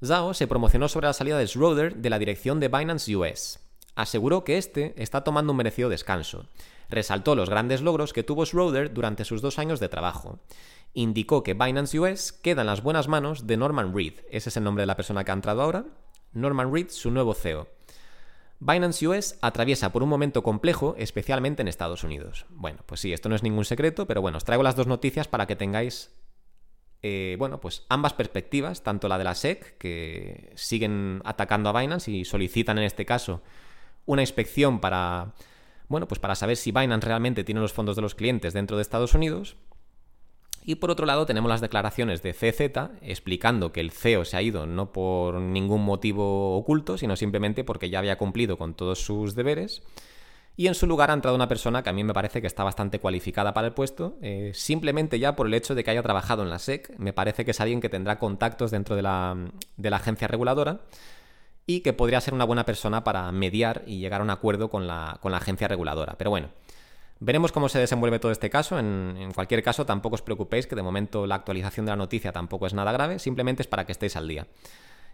Zhao 0.04 0.34
se 0.34 0.46
promocionó 0.46 0.88
sobre 0.88 1.06
la 1.06 1.12
salida 1.12 1.38
de 1.38 1.46
Schroeder 1.46 1.96
de 1.96 2.10
la 2.10 2.18
dirección 2.18 2.60
de 2.60 2.68
Binance 2.68 3.14
US. 3.16 3.60
Aseguró 3.94 4.44
que 4.44 4.58
este 4.58 4.94
está 5.00 5.22
tomando 5.22 5.52
un 5.52 5.58
merecido 5.58 5.88
descanso. 5.88 6.46
Resaltó 6.90 7.34
los 7.34 7.48
grandes 7.48 7.80
logros 7.80 8.12
que 8.12 8.22
tuvo 8.22 8.44
Schroeder 8.44 8.92
durante 8.92 9.24
sus 9.24 9.40
dos 9.40 9.58
años 9.58 9.80
de 9.80 9.88
trabajo. 9.88 10.40
Indicó 10.94 11.42
que 11.42 11.54
Binance 11.54 11.98
US 11.98 12.32
queda 12.32 12.62
en 12.62 12.66
las 12.66 12.82
buenas 12.82 13.08
manos 13.08 13.46
de 13.46 13.56
Norman 13.56 13.94
Reed, 13.94 14.20
ese 14.30 14.48
es 14.48 14.56
el 14.56 14.64
nombre 14.64 14.82
de 14.82 14.86
la 14.86 14.96
persona 14.96 15.24
que 15.24 15.30
ha 15.30 15.34
entrado 15.34 15.62
ahora, 15.62 15.86
Norman 16.32 16.72
Reed, 16.72 16.88
su 16.90 17.10
nuevo 17.10 17.34
CEO. 17.34 17.68
Binance 18.60 19.06
US 19.06 19.38
atraviesa 19.42 19.92
por 19.92 20.02
un 20.02 20.08
momento 20.08 20.42
complejo, 20.42 20.94
especialmente 20.98 21.62
en 21.62 21.68
Estados 21.68 22.04
Unidos. 22.04 22.46
Bueno, 22.48 22.80
pues 22.86 23.00
sí, 23.00 23.12
esto 23.12 23.28
no 23.28 23.34
es 23.34 23.42
ningún 23.42 23.64
secreto, 23.64 24.06
pero 24.06 24.20
bueno, 24.20 24.38
os 24.38 24.44
traigo 24.44 24.62
las 24.62 24.76
dos 24.76 24.86
noticias 24.86 25.26
para 25.26 25.46
que 25.46 25.56
tengáis, 25.56 26.12
eh, 27.02 27.36
bueno, 27.38 27.60
pues 27.60 27.84
ambas 27.88 28.12
perspectivas, 28.12 28.82
tanto 28.82 29.08
la 29.08 29.18
de 29.18 29.24
la 29.24 29.34
SEC, 29.34 29.76
que 29.78 30.52
siguen 30.54 31.22
atacando 31.24 31.68
a 31.70 31.80
Binance 31.80 32.10
y 32.10 32.24
solicitan 32.24 32.78
en 32.78 32.84
este 32.84 33.04
caso 33.04 33.42
una 34.06 34.22
inspección 34.22 34.80
para, 34.80 35.34
bueno, 35.88 36.08
pues 36.08 36.18
para 36.18 36.34
saber 36.34 36.56
si 36.56 36.72
Binance 36.72 37.06
realmente 37.06 37.44
tiene 37.44 37.60
los 37.60 37.72
fondos 37.72 37.96
de 37.96 38.02
los 38.02 38.14
clientes 38.14 38.52
dentro 38.52 38.76
de 38.76 38.82
Estados 38.82 39.14
Unidos, 39.14 39.56
y 40.66 40.76
por 40.76 40.90
otro 40.90 41.04
lado 41.04 41.26
tenemos 41.26 41.50
las 41.50 41.60
declaraciones 41.60 42.22
de 42.22 42.32
CZ 42.32 42.60
explicando 43.02 43.70
que 43.70 43.80
el 43.80 43.90
CEO 43.90 44.24
se 44.24 44.38
ha 44.38 44.42
ido 44.42 44.66
no 44.66 44.92
por 44.92 45.38
ningún 45.38 45.84
motivo 45.84 46.56
oculto, 46.56 46.96
sino 46.96 47.16
simplemente 47.16 47.64
porque 47.64 47.90
ya 47.90 47.98
había 47.98 48.16
cumplido 48.16 48.56
con 48.56 48.72
todos 48.72 49.04
sus 49.04 49.34
deberes. 49.34 49.82
Y 50.56 50.68
en 50.68 50.74
su 50.74 50.86
lugar 50.86 51.10
ha 51.10 51.14
entrado 51.14 51.36
una 51.36 51.48
persona 51.48 51.82
que 51.82 51.90
a 51.90 51.92
mí 51.92 52.02
me 52.02 52.14
parece 52.14 52.40
que 52.40 52.46
está 52.46 52.64
bastante 52.64 52.98
cualificada 52.98 53.52
para 53.52 53.66
el 53.66 53.74
puesto, 53.74 54.16
eh, 54.22 54.52
simplemente 54.54 55.18
ya 55.18 55.36
por 55.36 55.48
el 55.48 55.54
hecho 55.54 55.74
de 55.74 55.84
que 55.84 55.90
haya 55.90 56.02
trabajado 56.02 56.42
en 56.42 56.48
la 56.48 56.58
SEC. 56.58 56.96
Me 56.96 57.12
parece 57.12 57.44
que 57.44 57.50
es 57.50 57.60
alguien 57.60 57.82
que 57.82 57.90
tendrá 57.90 58.18
contactos 58.18 58.70
dentro 58.70 58.96
de 58.96 59.02
la, 59.02 59.36
de 59.76 59.90
la 59.90 59.96
agencia 59.96 60.28
reguladora 60.28 60.80
y 61.66 61.80
que 61.80 61.92
podría 61.92 62.20
ser 62.20 62.34
una 62.34 62.44
buena 62.44 62.64
persona 62.64 63.04
para 63.04 63.30
mediar 63.32 63.82
y 63.86 63.98
llegar 63.98 64.20
a 64.20 64.24
un 64.24 64.30
acuerdo 64.30 64.70
con 64.70 64.86
la, 64.86 65.18
con 65.20 65.32
la 65.32 65.38
agencia 65.38 65.68
reguladora. 65.68 66.14
Pero 66.18 66.30
bueno, 66.30 66.50
Veremos 67.20 67.52
cómo 67.52 67.68
se 67.68 67.78
desenvuelve 67.78 68.18
todo 68.18 68.32
este 68.32 68.50
caso. 68.50 68.78
En, 68.78 69.32
cualquier 69.34 69.62
caso, 69.62 69.86
tampoco 69.86 70.16
os 70.16 70.22
preocupéis 70.22 70.66
que 70.66 70.76
de 70.76 70.82
momento 70.82 71.26
la 71.26 71.36
actualización 71.36 71.86
de 71.86 71.92
la 71.92 71.96
noticia 71.96 72.32
tampoco 72.32 72.66
es 72.66 72.74
nada 72.74 72.92
grave, 72.92 73.18
simplemente 73.18 73.62
es 73.62 73.68
para 73.68 73.86
que 73.86 73.92
estéis 73.92 74.16
al 74.16 74.28
día. 74.28 74.46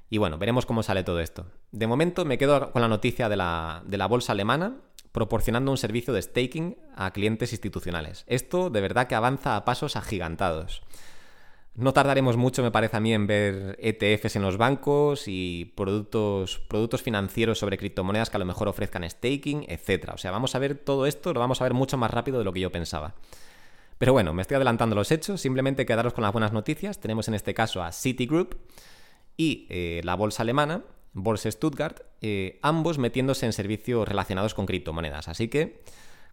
Y 0.09 0.19
bueno, 0.19 0.39
veremos 0.39 0.67
cómo 0.67 0.83
sale 0.83 1.05
todo 1.05 1.21
esto. 1.21 1.47
De 1.71 1.87
momento 1.87 2.25
me 2.25 2.39
quedo 2.39 2.73
con 2.73 2.83
la 2.83 2.89
noticia 2.89 3.29
de 3.29 3.37
la, 3.37 3.83
de 3.85 3.97
la 3.97 4.07
bolsa 4.07 4.33
alemana 4.33 4.79
proporcionando 5.13 5.71
un 5.71 5.77
servicio 5.77 6.13
de 6.13 6.23
staking 6.23 6.77
a 6.97 7.13
clientes 7.13 7.53
institucionales. 7.53 8.25
Esto 8.27 8.71
de 8.71 8.81
verdad 8.81 9.07
que 9.07 9.15
avanza 9.15 9.57
a 9.57 9.65
pasos 9.65 9.97
agigantados. 9.97 10.83
No 11.75 11.93
tardaremos 11.93 12.37
mucho, 12.37 12.63
me 12.63 12.71
parece 12.71 12.97
a 12.97 13.01
mí, 13.01 13.15
en 13.15 13.27
ver 13.27 13.77
ETFs 13.81 14.37
en 14.37 14.43
los 14.43 14.57
bancos 14.57 15.25
y 15.27 15.73
productos, 15.77 16.59
productos 16.69 17.03
financieros 17.03 17.59
sobre 17.59 17.79
criptomonedas 17.79 18.29
que 18.29 18.37
a 18.37 18.41
lo 18.41 18.45
mejor 18.45 18.69
ofrezcan 18.69 19.09
staking, 19.09 19.65
etc. 19.69 20.11
O 20.15 20.19
sea, 20.19 20.31
vamos 20.31 20.55
a 20.55 20.59
ver 20.59 20.75
todo 20.75 21.07
esto, 21.07 21.33
lo 21.33 21.41
vamos 21.41 21.61
a 21.61 21.65
ver 21.65 21.75
mucho 21.75 21.97
más 21.97 22.11
rápido 22.11 22.39
de 22.39 22.45
lo 22.45 22.53
que 22.53 22.61
yo 22.61 22.73
pensaba. 22.73 23.15
Pero 23.99 24.13
bueno, 24.13 24.33
me 24.33 24.43
estoy 24.43 24.57
adelantando 24.57 24.97
los 24.97 25.13
hechos, 25.13 25.41
simplemente 25.41 25.87
quedaros 25.87 26.15
con 26.15 26.23
las 26.23 26.33
buenas 26.33 26.53
noticias. 26.53 27.01
Tenemos 27.01 27.29
en 27.29 27.35
este 27.35 27.55
caso 27.55 27.83
a 27.83 27.93
Citigroup 27.93 28.57
y 29.37 29.67
eh, 29.69 30.01
la 30.05 30.15
bolsa 30.17 30.43
alemana, 30.43 30.85
Bolsa 31.13 31.51
Stuttgart, 31.51 32.01
eh, 32.21 32.59
ambos 32.63 32.99
metiéndose 32.99 33.47
en 33.47 33.53
servicios 33.53 34.09
relacionados 34.09 34.55
con 34.55 34.67
criptomonedas. 34.67 35.29
Así 35.29 35.49
que, 35.49 35.83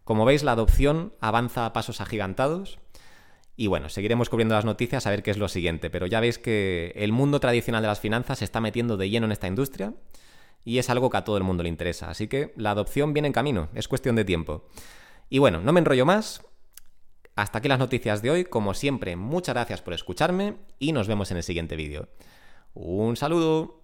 como 0.04 0.24
veis, 0.24 0.44
la 0.44 0.52
adopción 0.52 1.12
avanza 1.20 1.66
a 1.66 1.72
pasos 1.72 2.00
agigantados. 2.00 2.78
Y 3.60 3.66
bueno, 3.66 3.88
seguiremos 3.88 4.28
cubriendo 4.28 4.54
las 4.54 4.64
noticias 4.64 5.04
a 5.04 5.10
ver 5.10 5.24
qué 5.24 5.32
es 5.32 5.36
lo 5.36 5.48
siguiente, 5.48 5.90
pero 5.90 6.06
ya 6.06 6.20
veis 6.20 6.38
que 6.38 6.92
el 6.94 7.10
mundo 7.10 7.40
tradicional 7.40 7.82
de 7.82 7.88
las 7.88 7.98
finanzas 7.98 8.38
se 8.38 8.44
está 8.44 8.60
metiendo 8.60 8.96
de 8.96 9.10
lleno 9.10 9.26
en 9.26 9.32
esta 9.32 9.48
industria 9.48 9.94
y 10.64 10.78
es 10.78 10.88
algo 10.90 11.10
que 11.10 11.16
a 11.16 11.24
todo 11.24 11.36
el 11.38 11.42
mundo 11.42 11.64
le 11.64 11.68
interesa, 11.68 12.08
así 12.08 12.28
que 12.28 12.52
la 12.54 12.70
adopción 12.70 13.12
viene 13.12 13.26
en 13.26 13.32
camino, 13.32 13.68
es 13.74 13.88
cuestión 13.88 14.14
de 14.14 14.24
tiempo. 14.24 14.68
Y 15.28 15.40
bueno, 15.40 15.60
no 15.60 15.72
me 15.72 15.80
enrollo 15.80 16.06
más, 16.06 16.40
hasta 17.34 17.58
aquí 17.58 17.66
las 17.66 17.80
noticias 17.80 18.22
de 18.22 18.30
hoy, 18.30 18.44
como 18.44 18.74
siempre, 18.74 19.16
muchas 19.16 19.56
gracias 19.56 19.82
por 19.82 19.92
escucharme 19.92 20.54
y 20.78 20.92
nos 20.92 21.08
vemos 21.08 21.32
en 21.32 21.38
el 21.38 21.42
siguiente 21.42 21.74
vídeo. 21.74 22.08
Un 22.74 23.16
saludo. 23.16 23.77